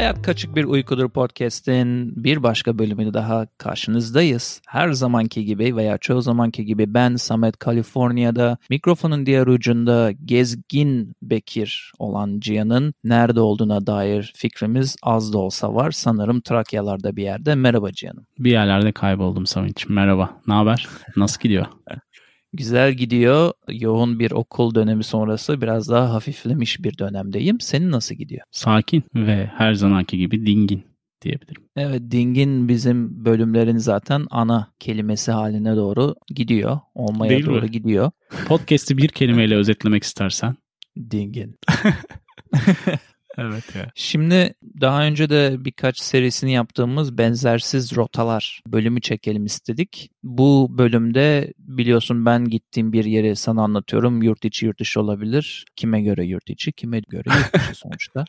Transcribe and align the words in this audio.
Hayat 0.00 0.22
Kaçık 0.22 0.56
Bir 0.56 0.64
Uykudur 0.64 1.08
podcast'in 1.08 2.24
bir 2.24 2.42
başka 2.42 2.78
bölümünü 2.78 3.14
daha 3.14 3.46
karşınızdayız. 3.58 4.62
Her 4.68 4.92
zamanki 4.92 5.44
gibi 5.44 5.76
veya 5.76 5.98
çoğu 5.98 6.22
zamanki 6.22 6.64
gibi 6.64 6.94
ben 6.94 7.16
Samet 7.16 7.58
Kaliforniya'da 7.58 8.58
mikrofonun 8.70 9.26
diğer 9.26 9.46
ucunda 9.46 10.12
gezgin 10.24 11.12
Bekir 11.22 11.92
olan 11.98 12.40
Cihan'ın 12.40 12.94
nerede 13.04 13.40
olduğuna 13.40 13.86
dair 13.86 14.32
fikrimiz 14.36 14.96
az 15.02 15.32
da 15.32 15.38
olsa 15.38 15.74
var. 15.74 15.90
Sanırım 15.90 16.40
Trakyalarda 16.40 17.16
bir 17.16 17.22
yerde. 17.22 17.54
Merhaba 17.54 17.92
Cihan'ım. 17.92 18.26
Bir 18.38 18.50
yerlerde 18.50 18.92
kayboldum 18.92 19.46
Samet'ciğim. 19.46 19.94
Merhaba. 19.94 20.30
Ne 20.46 20.54
haber? 20.54 20.88
Nasıl 21.16 21.40
gidiyor? 21.40 21.66
Güzel 22.52 22.92
gidiyor. 22.92 23.52
Yoğun 23.68 24.18
bir 24.18 24.30
okul 24.30 24.74
dönemi 24.74 25.04
sonrası 25.04 25.60
biraz 25.60 25.88
daha 25.88 26.12
hafiflemiş 26.14 26.82
bir 26.84 26.98
dönemdeyim. 26.98 27.60
Senin 27.60 27.90
nasıl 27.90 28.14
gidiyor? 28.14 28.42
Sakin 28.50 29.02
ve 29.14 29.50
her 29.56 29.74
zamanki 29.74 30.18
gibi 30.18 30.46
dingin 30.46 30.82
diyebilirim. 31.22 31.62
Evet 31.76 32.02
dingin 32.10 32.68
bizim 32.68 33.24
bölümlerin 33.24 33.76
zaten 33.76 34.26
ana 34.30 34.72
kelimesi 34.78 35.32
haline 35.32 35.76
doğru 35.76 36.14
gidiyor. 36.34 36.80
Olmaya 36.94 37.30
Değil 37.30 37.46
doğru 37.46 37.62
mi? 37.62 37.70
gidiyor. 37.70 38.10
Podcast'i 38.48 38.96
bir 38.98 39.08
kelimeyle 39.08 39.54
özetlemek 39.56 40.02
istersen. 40.02 40.56
Dingin. 41.10 41.56
Evet 43.40 43.74
ya. 43.76 43.90
Şimdi 43.94 44.54
daha 44.80 45.04
önce 45.04 45.30
de 45.30 45.56
birkaç 45.58 45.98
serisini 45.98 46.52
yaptığımız 46.52 47.18
benzersiz 47.18 47.96
rotalar 47.96 48.62
bölümü 48.66 49.00
çekelim 49.00 49.44
istedik. 49.44 50.10
Bu 50.22 50.68
bölümde 50.78 51.52
biliyorsun 51.58 52.26
ben 52.26 52.44
gittiğim 52.44 52.92
bir 52.92 53.04
yeri 53.04 53.36
sana 53.36 53.62
anlatıyorum. 53.62 54.22
Yurt 54.22 54.44
içi 54.44 54.66
yurt 54.66 54.80
dışı 54.80 55.00
olabilir. 55.00 55.64
Kime 55.76 56.02
göre 56.02 56.24
yurt 56.24 56.50
içi, 56.50 56.72
kime 56.72 57.00
göre 57.00 57.24
yurt 57.26 57.54
dışı 57.54 57.74
sonuçta. 57.80 58.24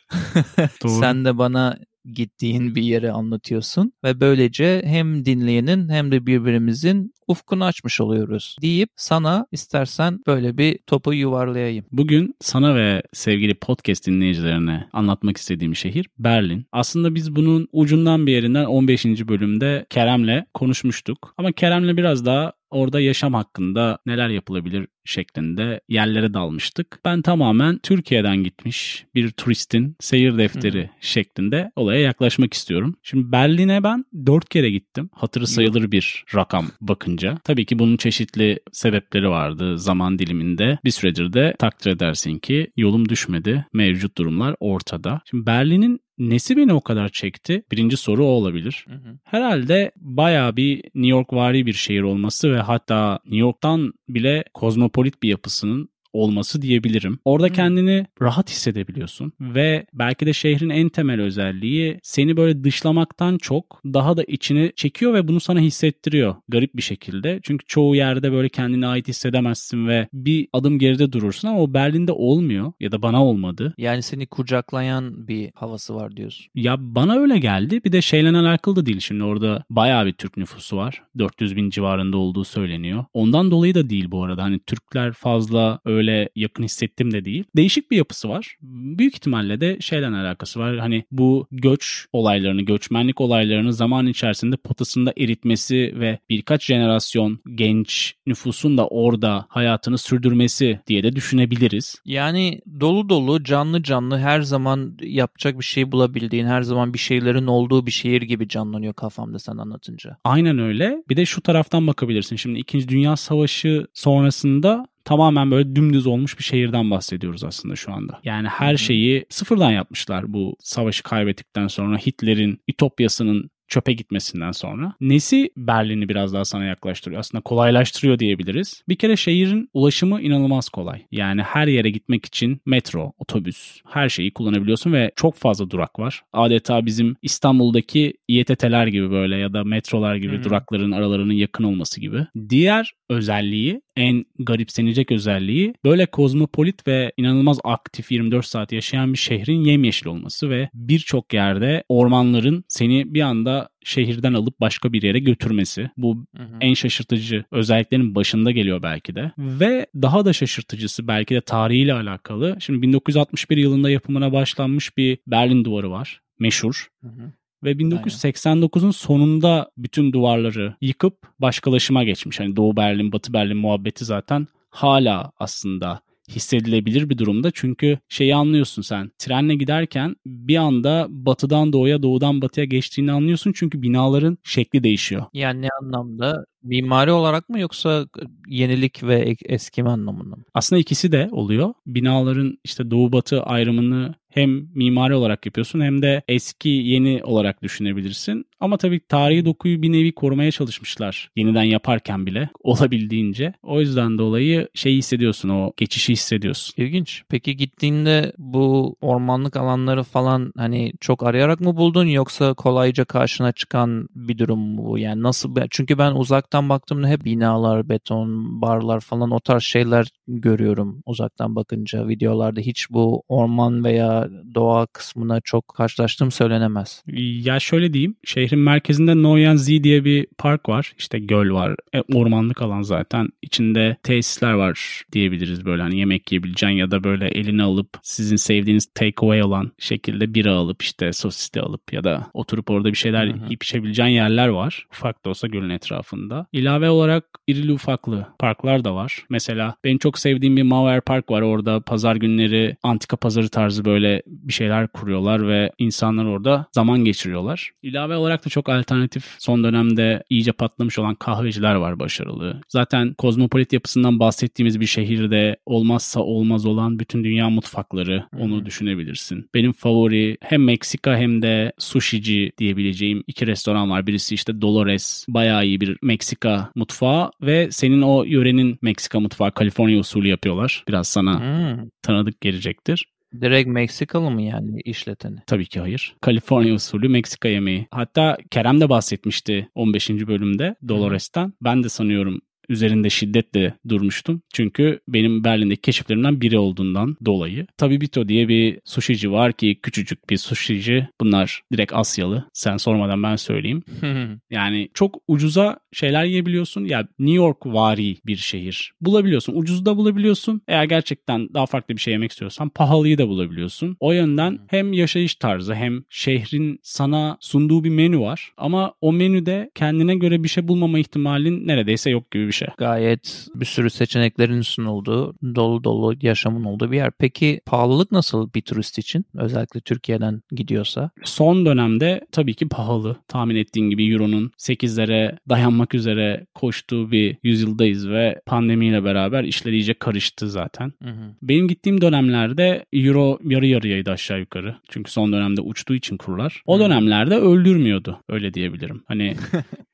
Sen 0.86 1.24
de 1.24 1.38
bana 1.38 1.78
gittiğin 2.04 2.74
bir 2.74 2.82
yeri 2.82 3.12
anlatıyorsun 3.12 3.92
ve 4.04 4.20
böylece 4.20 4.82
hem 4.84 5.24
dinleyenin 5.24 5.88
hem 5.88 6.12
de 6.12 6.26
birbirimizin 6.26 7.14
ufkunu 7.28 7.64
açmış 7.64 8.00
oluyoruz 8.00 8.56
deyip 8.62 8.88
sana 8.96 9.46
istersen 9.52 10.20
böyle 10.26 10.58
bir 10.58 10.78
topu 10.86 11.14
yuvarlayayım. 11.14 11.84
Bugün 11.92 12.34
sana 12.40 12.76
ve 12.76 13.02
sevgili 13.12 13.54
podcast 13.54 14.06
dinleyicilerine 14.06 14.88
anlatmak 14.92 15.36
istediğim 15.36 15.76
şehir 15.76 16.06
Berlin. 16.18 16.66
Aslında 16.72 17.14
biz 17.14 17.36
bunun 17.36 17.68
ucundan 17.72 18.26
bir 18.26 18.32
yerinden 18.32 18.64
15. 18.64 19.04
bölümde 19.04 19.86
Kerem'le 19.90 20.44
konuşmuştuk. 20.54 21.34
Ama 21.38 21.52
Kerem'le 21.52 21.96
biraz 21.96 22.26
daha 22.26 22.52
orada 22.72 23.00
yaşam 23.00 23.34
hakkında 23.34 23.98
neler 24.06 24.28
yapılabilir 24.28 24.86
şeklinde 25.04 25.80
yerlere 25.88 26.34
dalmıştık. 26.34 27.00
Ben 27.04 27.22
tamamen 27.22 27.78
Türkiye'den 27.78 28.36
gitmiş 28.36 29.06
bir 29.14 29.30
turistin 29.30 29.96
seyir 30.00 30.38
defteri 30.38 30.90
şeklinde 31.00 31.72
olaya 31.76 32.00
yaklaşmak 32.00 32.54
istiyorum. 32.54 32.96
Şimdi 33.02 33.32
Berlin'e 33.32 33.82
ben 33.82 34.04
4 34.26 34.48
kere 34.48 34.70
gittim. 34.70 35.10
Hatırı 35.12 35.46
sayılır 35.46 35.92
bir 35.92 36.24
rakam 36.34 36.66
bakınca. 36.80 37.38
Tabii 37.44 37.66
ki 37.66 37.78
bunun 37.78 37.96
çeşitli 37.96 38.60
sebepleri 38.72 39.28
vardı 39.28 39.78
zaman 39.78 40.18
diliminde. 40.18 40.78
Bir 40.84 40.90
süredir 40.90 41.32
de 41.32 41.54
takdir 41.58 41.90
edersin 41.90 42.38
ki 42.38 42.72
yolum 42.76 43.08
düşmedi. 43.08 43.66
Mevcut 43.72 44.18
durumlar 44.18 44.56
ortada. 44.60 45.20
Şimdi 45.30 45.46
Berlin'in 45.46 46.00
Nesi 46.18 46.56
beni 46.56 46.72
o 46.72 46.80
kadar 46.80 47.08
çekti? 47.08 47.64
Birinci 47.70 47.96
soru 47.96 48.24
o 48.24 48.28
olabilir. 48.28 48.86
Herhalde 49.24 49.92
bayağı 49.96 50.56
bir 50.56 50.76
New 50.76 51.08
York 51.08 51.32
vari 51.32 51.66
bir 51.66 51.72
şehir 51.72 52.02
olması 52.02 52.52
ve 52.52 52.58
hatta 52.58 53.20
New 53.24 53.38
York'tan 53.40 53.92
bile 54.08 54.44
kozmopolit 54.54 55.22
bir 55.22 55.28
yapısının 55.28 55.88
olması 56.12 56.62
diyebilirim. 56.62 57.18
Orada 57.24 57.46
Hmm. 57.46 57.54
kendini 57.54 58.06
rahat 58.22 58.50
hissedebiliyorsun 58.50 59.32
ve 59.40 59.86
belki 59.94 60.26
de 60.26 60.32
şehrin 60.32 60.70
en 60.70 60.88
temel 60.88 61.20
özelliği 61.20 61.98
seni 62.02 62.36
böyle 62.36 62.64
dışlamaktan 62.64 63.38
çok 63.38 63.80
daha 63.84 64.16
da 64.16 64.22
içine 64.22 64.72
çekiyor 64.76 65.14
ve 65.14 65.28
bunu 65.28 65.40
sana 65.40 65.60
hissettiriyor 65.60 66.34
garip 66.48 66.76
bir 66.76 66.82
şekilde. 66.82 67.40
Çünkü 67.42 67.66
çoğu 67.66 67.96
yerde 67.96 68.32
böyle 68.32 68.48
kendine 68.48 68.86
ait 68.86 69.08
hissedemezsin 69.08 69.88
ve 69.88 70.08
bir 70.12 70.48
adım 70.52 70.78
geride 70.78 71.12
durursun 71.12 71.48
ama 71.48 71.60
o 71.62 71.74
Berlin'de 71.74 72.12
olmuyor 72.12 72.72
ya 72.80 72.92
da 72.92 73.02
bana 73.02 73.24
olmadı. 73.24 73.74
Yani 73.78 74.02
seni 74.02 74.26
kucaklayan 74.26 75.28
bir 75.28 75.50
havası 75.54 75.94
var 75.94 76.16
diyorsun. 76.16 76.46
Ya 76.54 76.76
bana 76.78 77.16
öyle 77.16 77.38
geldi. 77.38 77.80
Bir 77.84 77.92
de 77.92 78.02
şeyle 78.02 78.28
alakalı 78.38 78.76
da 78.76 78.86
değil. 78.86 79.00
Şimdi 79.00 79.24
orada 79.24 79.64
bayağı 79.70 80.06
bir 80.06 80.12
Türk 80.12 80.36
nüfusu 80.36 80.76
var. 80.76 81.02
400 81.18 81.56
bin 81.56 81.70
civarında 81.70 82.16
olduğu 82.16 82.44
söyleniyor. 82.44 83.04
Ondan 83.14 83.50
dolayı 83.50 83.74
da 83.74 83.90
değil 83.90 84.10
bu 84.10 84.24
arada. 84.24 84.42
Hani 84.42 84.58
Türkler 84.58 85.12
fazla 85.12 85.80
öyle 85.84 86.01
yakın 86.36 86.62
hissettim 86.62 87.12
de 87.12 87.24
değil. 87.24 87.44
Değişik 87.56 87.90
bir 87.90 87.96
yapısı 87.96 88.28
var. 88.28 88.56
Büyük 88.62 89.14
ihtimalle 89.14 89.60
de 89.60 89.80
şeyle 89.80 90.06
alakası 90.06 90.60
var. 90.60 90.78
Hani 90.78 91.04
bu 91.10 91.46
göç 91.50 92.06
olaylarını, 92.12 92.62
göçmenlik 92.62 93.20
olaylarını 93.20 93.72
zaman 93.72 94.06
içerisinde 94.06 94.56
potasında 94.56 95.12
eritmesi 95.16 95.94
ve 95.96 96.18
birkaç 96.30 96.64
jenerasyon 96.64 97.40
genç 97.54 98.14
nüfusun 98.26 98.78
da 98.78 98.88
orada 98.88 99.46
hayatını 99.48 99.98
sürdürmesi 99.98 100.80
diye 100.86 101.02
de 101.02 101.16
düşünebiliriz. 101.16 101.96
Yani 102.04 102.60
dolu 102.80 103.08
dolu, 103.08 103.44
canlı 103.44 103.82
canlı 103.82 104.18
her 104.18 104.42
zaman 104.42 104.98
yapacak 105.00 105.58
bir 105.58 105.64
şey 105.64 105.92
bulabildiğin, 105.92 106.46
her 106.46 106.62
zaman 106.62 106.94
bir 106.94 106.98
şeylerin 106.98 107.46
olduğu 107.46 107.86
bir 107.86 107.90
şehir 107.90 108.22
gibi 108.22 108.48
canlanıyor 108.48 108.94
kafamda 108.94 109.38
sen 109.38 109.56
anlatınca. 109.56 110.16
Aynen 110.24 110.58
öyle. 110.58 111.02
Bir 111.08 111.16
de 111.16 111.26
şu 111.26 111.40
taraftan 111.40 111.86
bakabilirsin. 111.86 112.36
Şimdi 112.36 112.58
2. 112.58 112.88
Dünya 112.88 113.16
Savaşı 113.16 113.86
sonrasında 113.94 114.86
tamamen 115.04 115.50
böyle 115.50 115.76
dümdüz 115.76 116.06
olmuş 116.06 116.38
bir 116.38 116.44
şehirden 116.44 116.90
bahsediyoruz 116.90 117.44
aslında 117.44 117.76
şu 117.76 117.92
anda. 117.92 118.20
Yani 118.24 118.48
her 118.48 118.76
şeyi 118.76 119.26
sıfırdan 119.28 119.70
yapmışlar 119.70 120.32
bu 120.32 120.56
savaşı 120.60 121.02
kaybettikten 121.02 121.66
sonra 121.66 121.96
Hitler'in 121.98 122.60
ütopyasının 122.68 123.50
çöpe 123.72 123.92
gitmesinden 123.92 124.52
sonra. 124.52 124.94
Nesi 125.00 125.50
Berlin'i 125.56 126.08
biraz 126.08 126.34
daha 126.34 126.44
sana 126.44 126.64
yaklaştırıyor? 126.64 127.20
Aslında 127.20 127.42
kolaylaştırıyor 127.42 128.18
diyebiliriz. 128.18 128.82
Bir 128.88 128.96
kere 128.96 129.16
şehrin 129.16 129.68
ulaşımı 129.74 130.22
inanılmaz 130.22 130.68
kolay. 130.68 131.02
Yani 131.10 131.42
her 131.42 131.66
yere 131.66 131.90
gitmek 131.90 132.24
için 132.24 132.60
metro, 132.66 133.12
otobüs, 133.18 133.80
her 133.88 134.08
şeyi 134.08 134.32
kullanabiliyorsun 134.32 134.92
ve 134.92 135.10
çok 135.16 135.34
fazla 135.34 135.70
durak 135.70 135.98
var. 135.98 136.22
Adeta 136.32 136.86
bizim 136.86 137.16
İstanbul'daki 137.22 138.14
İETT'ler 138.28 138.86
gibi 138.86 139.10
böyle 139.10 139.36
ya 139.36 139.52
da 139.52 139.64
metrolar 139.64 140.16
gibi 140.16 140.38
hı. 140.38 140.44
durakların 140.44 140.92
aralarının 140.92 141.32
yakın 141.32 141.64
olması 141.64 142.00
gibi. 142.00 142.26
Diğer 142.48 142.92
özelliği, 143.10 143.82
en 143.96 144.24
garipsenecek 144.38 145.12
özelliği 145.12 145.74
böyle 145.84 146.06
kozmopolit 146.06 146.86
ve 146.86 147.12
inanılmaz 147.16 147.58
aktif 147.64 148.12
24 148.12 148.46
saat 148.46 148.72
yaşayan 148.72 149.12
bir 149.12 149.18
şehrin 149.18 149.64
yemyeşil 149.64 150.06
olması 150.06 150.50
ve 150.50 150.68
birçok 150.74 151.34
yerde 151.34 151.84
ormanların 151.88 152.64
seni 152.68 153.14
bir 153.14 153.20
anda 153.20 153.68
şehirden 153.84 154.34
alıp 154.34 154.60
başka 154.60 154.92
bir 154.92 155.02
yere 155.02 155.18
götürmesi. 155.18 155.90
Bu 155.96 156.26
Hı 156.36 156.42
hı. 156.42 156.56
en 156.60 156.74
şaşırtıcı 156.74 157.44
özelliklerin 157.50 158.14
başında 158.14 158.50
geliyor 158.50 158.82
belki 158.82 159.14
de. 159.14 159.32
Ve 159.38 159.86
daha 159.94 160.24
da 160.24 160.32
şaşırtıcısı 160.32 161.08
belki 161.08 161.34
de 161.34 161.40
tarihiyle 161.40 161.94
alakalı. 161.94 162.56
Şimdi 162.60 162.82
1961 162.82 163.56
yılında 163.56 163.90
yapımına 163.90 164.32
başlanmış 164.32 164.96
bir 164.96 165.18
Berlin 165.26 165.64
Duvarı 165.64 165.90
var. 165.90 166.20
Meşhur. 166.38 166.88
Hı 167.02 167.08
hı. 167.08 167.32
Ve 167.64 167.72
1989'un 167.72 168.90
sonunda 168.90 169.70
bütün 169.76 170.12
duvarları 170.12 170.76
yıkıp 170.80 171.14
başkalaşıma 171.38 172.04
geçmiş. 172.04 172.40
Hani 172.40 172.56
Doğu 172.56 172.76
Berlin, 172.76 173.12
Batı 173.12 173.32
Berlin 173.32 173.56
muhabbeti 173.56 174.04
zaten 174.04 174.46
hala 174.70 175.32
aslında 175.38 176.00
hissedilebilir 176.28 177.10
bir 177.10 177.18
durumda. 177.18 177.50
Çünkü 177.54 177.98
şeyi 178.08 178.34
anlıyorsun 178.34 178.82
sen. 178.82 179.10
Trenle 179.18 179.54
giderken 179.54 180.16
bir 180.26 180.56
anda 180.56 181.06
batıdan 181.08 181.72
doğuya, 181.72 182.02
doğudan 182.02 182.42
batıya 182.42 182.64
geçtiğini 182.64 183.12
anlıyorsun. 183.12 183.52
Çünkü 183.56 183.82
binaların 183.82 184.38
şekli 184.42 184.82
değişiyor. 184.82 185.24
Yani 185.32 185.62
ne 185.62 185.68
anlamda? 185.82 186.44
Mimari 186.62 187.12
olarak 187.12 187.48
mı 187.48 187.60
yoksa 187.60 188.06
yenilik 188.48 189.04
ve 189.04 189.36
eskime 189.44 189.90
anlamında 189.90 190.36
mı? 190.36 190.44
Aslında 190.54 190.80
ikisi 190.80 191.12
de 191.12 191.28
oluyor. 191.32 191.74
Binaların 191.86 192.58
işte 192.64 192.90
doğu 192.90 193.12
batı 193.12 193.42
ayrımını 193.42 194.14
hem 194.34 194.68
mimari 194.74 195.14
olarak 195.14 195.46
yapıyorsun 195.46 195.80
hem 195.80 196.02
de 196.02 196.22
eski 196.28 196.68
yeni 196.68 197.24
olarak 197.24 197.62
düşünebilirsin. 197.62 198.46
Ama 198.60 198.76
tabii 198.76 199.00
tarihi 199.08 199.44
dokuyu 199.44 199.82
bir 199.82 199.92
nevi 199.92 200.12
korumaya 200.12 200.50
çalışmışlar. 200.50 201.30
Yeniden 201.36 201.62
yaparken 201.62 202.26
bile 202.26 202.48
olabildiğince. 202.62 203.52
O 203.62 203.80
yüzden 203.80 204.18
dolayı 204.18 204.68
şey 204.74 204.96
hissediyorsun 204.96 205.48
o 205.48 205.72
geçişi 205.76 206.12
hissediyorsun. 206.12 206.82
İlginç. 206.82 207.22
Peki 207.28 207.56
gittiğinde 207.56 208.32
bu 208.38 208.96
ormanlık 209.00 209.56
alanları 209.56 210.02
falan 210.02 210.52
hani 210.56 210.92
çok 211.00 211.22
arayarak 211.26 211.60
mı 211.60 211.76
buldun 211.76 212.06
yoksa 212.06 212.54
kolayca 212.54 213.04
karşına 213.04 213.52
çıkan 213.52 214.08
bir 214.14 214.38
durum 214.38 214.58
mu 214.58 214.86
bu? 214.86 214.98
Yani 214.98 215.22
nasıl? 215.22 215.56
Çünkü 215.70 215.98
ben 215.98 216.12
uzaktan 216.12 216.68
baktığımda 216.68 217.08
hep 217.08 217.24
binalar, 217.24 217.88
beton, 217.88 218.62
barlar 218.62 219.00
falan 219.00 219.30
o 219.30 219.40
tarz 219.40 219.62
şeyler 219.62 220.06
görüyorum 220.28 221.02
uzaktan 221.06 221.56
bakınca 221.56 222.08
videolarda. 222.08 222.60
Hiç 222.60 222.90
bu 222.90 223.22
orman 223.28 223.84
veya 223.84 224.21
doğa 224.54 224.86
kısmına 224.86 225.40
çok 225.40 225.68
karşılaştığım 225.68 226.30
söylenemez. 226.30 227.02
Ya 227.44 227.60
şöyle 227.60 227.92
diyeyim. 227.92 228.14
Şehrin 228.24 228.58
merkezinde 228.58 229.22
Noyan 229.22 229.56
Z 229.56 229.68
diye 229.68 230.04
bir 230.04 230.26
park 230.38 230.68
var. 230.68 230.92
İşte 230.98 231.18
göl 231.18 231.52
var. 231.52 231.76
E, 231.94 232.00
ormanlık 232.14 232.62
alan 232.62 232.82
zaten. 232.82 233.28
İçinde 233.42 233.96
tesisler 234.02 234.52
var 234.52 235.02
diyebiliriz 235.12 235.64
böyle 235.64 235.82
hani 235.82 235.98
yemek 235.98 236.32
yiyebileceğin 236.32 236.76
ya 236.76 236.90
da 236.90 237.04
böyle 237.04 237.28
eline 237.28 237.62
alıp 237.62 237.88
sizin 238.02 238.36
sevdiğiniz 238.36 238.86
takeaway 238.94 239.42
olan 239.42 239.72
şekilde 239.78 240.34
bira 240.34 240.52
alıp 240.52 240.82
işte 240.82 241.12
sosisli 241.12 241.60
alıp 241.60 241.92
ya 241.92 242.04
da 242.04 242.26
oturup 242.34 242.70
orada 242.70 242.88
bir 242.88 242.96
şeyler 242.96 243.26
Hı-hı. 243.26 243.44
yiyip 243.44 243.62
içebileceğin 243.62 244.10
yerler 244.10 244.48
var. 244.48 244.86
Ufak 244.92 245.24
da 245.24 245.30
olsa 245.30 245.46
gölün 245.48 245.70
etrafında. 245.70 246.46
İlave 246.52 246.90
olarak 246.90 247.24
irili 247.46 247.72
ufaklı 247.72 248.26
parklar 248.38 248.84
da 248.84 248.94
var. 248.94 249.24
Mesela 249.30 249.74
benim 249.84 249.98
çok 249.98 250.18
sevdiğim 250.18 250.56
bir 250.56 250.62
Mauer 250.62 251.00
Park 251.00 251.30
var. 251.30 251.42
Orada 251.42 251.80
pazar 251.80 252.16
günleri 252.16 252.76
antika 252.82 253.16
pazarı 253.16 253.48
tarzı 253.48 253.84
böyle 253.84 254.11
bir 254.26 254.52
şeyler 254.52 254.88
kuruyorlar 254.88 255.48
ve 255.48 255.70
insanlar 255.78 256.24
orada 256.24 256.66
zaman 256.72 257.04
geçiriyorlar. 257.04 257.70
İlave 257.82 258.16
olarak 258.16 258.44
da 258.46 258.50
çok 258.50 258.68
alternatif 258.68 259.36
son 259.38 259.64
dönemde 259.64 260.22
iyice 260.30 260.52
patlamış 260.52 260.98
olan 260.98 261.14
kahveciler 261.14 261.74
var 261.74 261.98
başarılı. 261.98 262.60
Zaten 262.68 263.14
kozmopolit 263.14 263.72
yapısından 263.72 264.20
bahsettiğimiz 264.20 264.80
bir 264.80 264.86
şehirde 264.86 265.56
olmazsa 265.66 266.20
olmaz 266.20 266.66
olan 266.66 266.98
bütün 266.98 267.24
dünya 267.24 267.50
mutfakları 267.50 268.26
onu 268.38 268.58
hmm. 268.58 268.66
düşünebilirsin. 268.66 269.48
Benim 269.54 269.72
favori 269.72 270.36
hem 270.40 270.64
Meksika 270.64 271.16
hem 271.16 271.42
de 271.42 271.72
sushici 271.78 272.52
diyebileceğim 272.58 273.24
iki 273.26 273.46
restoran 273.46 273.90
var. 273.90 274.06
Birisi 274.06 274.34
işte 274.34 274.60
Dolores 274.60 275.26
bayağı 275.28 275.66
iyi 275.66 275.80
bir 275.80 275.96
Meksika 276.02 276.70
mutfağı 276.74 277.30
ve 277.42 277.68
senin 277.70 278.02
o 278.02 278.24
yörenin 278.24 278.78
Meksika 278.82 279.20
mutfağı 279.20 279.52
Kaliforniya 279.52 279.98
usulü 279.98 280.28
yapıyorlar. 280.28 280.84
Biraz 280.88 281.08
sana 281.08 281.40
hmm. 281.40 281.88
tanıdık 282.02 282.40
gelecektir. 282.40 283.06
Direkt 283.40 283.68
Meksikalı 283.68 284.30
mı 284.30 284.42
yani 284.42 284.80
işleteni? 284.80 285.38
Tabii 285.46 285.66
ki 285.66 285.80
hayır. 285.80 286.16
Kaliforniya 286.20 286.74
usulü 286.74 287.08
Meksika 287.08 287.48
yemeği. 287.48 287.86
Hatta 287.90 288.36
Kerem 288.50 288.80
de 288.80 288.88
bahsetmişti 288.88 289.68
15. 289.74 290.10
bölümde 290.10 290.74
Dolores'ten. 290.88 291.52
Ben 291.60 291.82
de 291.82 291.88
sanıyorum 291.88 292.40
üzerinde 292.68 293.10
şiddetle 293.10 293.74
durmuştum. 293.88 294.42
Çünkü 294.52 295.00
benim 295.08 295.44
Berlin'deki 295.44 295.80
keşiflerimden 295.80 296.40
biri 296.40 296.58
olduğundan 296.58 297.16
dolayı. 297.24 297.66
Tabibito 297.76 298.28
diye 298.28 298.48
bir 298.48 298.78
sushici 298.84 299.32
var 299.32 299.52
ki 299.52 299.78
küçücük 299.82 300.30
bir 300.30 300.36
sushici. 300.36 301.08
Bunlar 301.20 301.62
direkt 301.72 301.92
Asyalı. 301.92 302.44
Sen 302.52 302.76
sormadan 302.76 303.22
ben 303.22 303.36
söyleyeyim. 303.36 303.82
yani 304.50 304.88
çok 304.94 305.18
ucuza 305.28 305.78
şeyler 305.92 306.24
yiyebiliyorsun. 306.24 306.84
Ya 306.84 307.08
New 307.18 307.36
York 307.36 307.66
vari 307.66 308.16
bir 308.26 308.36
şehir. 308.36 308.92
Bulabiliyorsun. 309.00 309.54
Ucuzu 309.56 309.86
da 309.86 309.96
bulabiliyorsun. 309.96 310.62
Eğer 310.68 310.84
gerçekten 310.84 311.54
daha 311.54 311.66
farklı 311.66 311.96
bir 311.96 312.00
şey 312.00 312.12
yemek 312.12 312.30
istiyorsan 312.30 312.68
pahalıyı 312.68 313.18
da 313.18 313.28
bulabiliyorsun. 313.28 313.96
O 314.00 314.12
yönden 314.12 314.58
hem 314.68 314.92
yaşayış 314.92 315.34
tarzı 315.34 315.74
hem 315.74 316.04
şehrin 316.08 316.80
sana 316.82 317.36
sunduğu 317.40 317.84
bir 317.84 317.90
menü 317.90 318.18
var. 318.18 318.52
Ama 318.56 318.94
o 319.00 319.12
menüde 319.12 319.70
kendine 319.74 320.14
göre 320.14 320.44
bir 320.44 320.48
şey 320.48 320.68
bulmama 320.68 320.98
ihtimalin 320.98 321.66
neredeyse 321.66 322.10
yok 322.10 322.30
gibi 322.30 322.46
bir 322.46 322.51
şey. 322.52 322.68
Gayet 322.78 323.48
bir 323.54 323.64
sürü 323.64 323.90
seçeneklerin 323.90 324.60
sunulduğu, 324.60 325.34
dolu 325.54 325.84
dolu 325.84 326.14
yaşamın 326.22 326.64
olduğu 326.64 326.92
bir 326.92 326.96
yer. 326.96 327.10
Peki 327.18 327.60
pahalılık 327.66 328.12
nasıl 328.12 328.52
bir 328.54 328.60
turist 328.60 328.98
için? 328.98 329.24
Özellikle 329.34 329.80
Türkiye'den 329.80 330.42
gidiyorsa. 330.50 331.10
Son 331.24 331.66
dönemde 331.66 332.20
tabii 332.32 332.54
ki 332.54 332.68
pahalı. 332.68 333.16
Tahmin 333.28 333.56
ettiğin 333.56 333.90
gibi 333.90 334.12
Euro'nun 334.12 334.50
8'lere 334.58 335.38
dayanmak 335.48 335.94
üzere 335.94 336.46
koştuğu 336.54 337.10
bir 337.10 337.36
yüzyıldayız 337.42 338.08
ve 338.08 338.40
pandemiyle 338.46 339.04
beraber 339.04 339.44
işler 339.44 339.72
iyice 339.72 339.94
karıştı 339.94 340.50
zaten. 340.50 340.92
Hı 341.02 341.08
hı. 341.10 341.34
Benim 341.42 341.68
gittiğim 341.68 342.00
dönemlerde 342.00 342.84
Euro 342.92 343.38
yarı 343.44 343.66
yarıyaydı 343.66 344.10
aşağı 344.10 344.40
yukarı. 344.40 344.76
Çünkü 344.88 345.12
son 345.12 345.32
dönemde 345.32 345.60
uçtuğu 345.60 345.94
için 345.94 346.16
kurlar. 346.16 346.62
O 346.66 346.78
dönemlerde 346.80 347.36
öldürmüyordu 347.36 348.20
öyle 348.28 348.54
diyebilirim. 348.54 349.02
Hani 349.08 349.36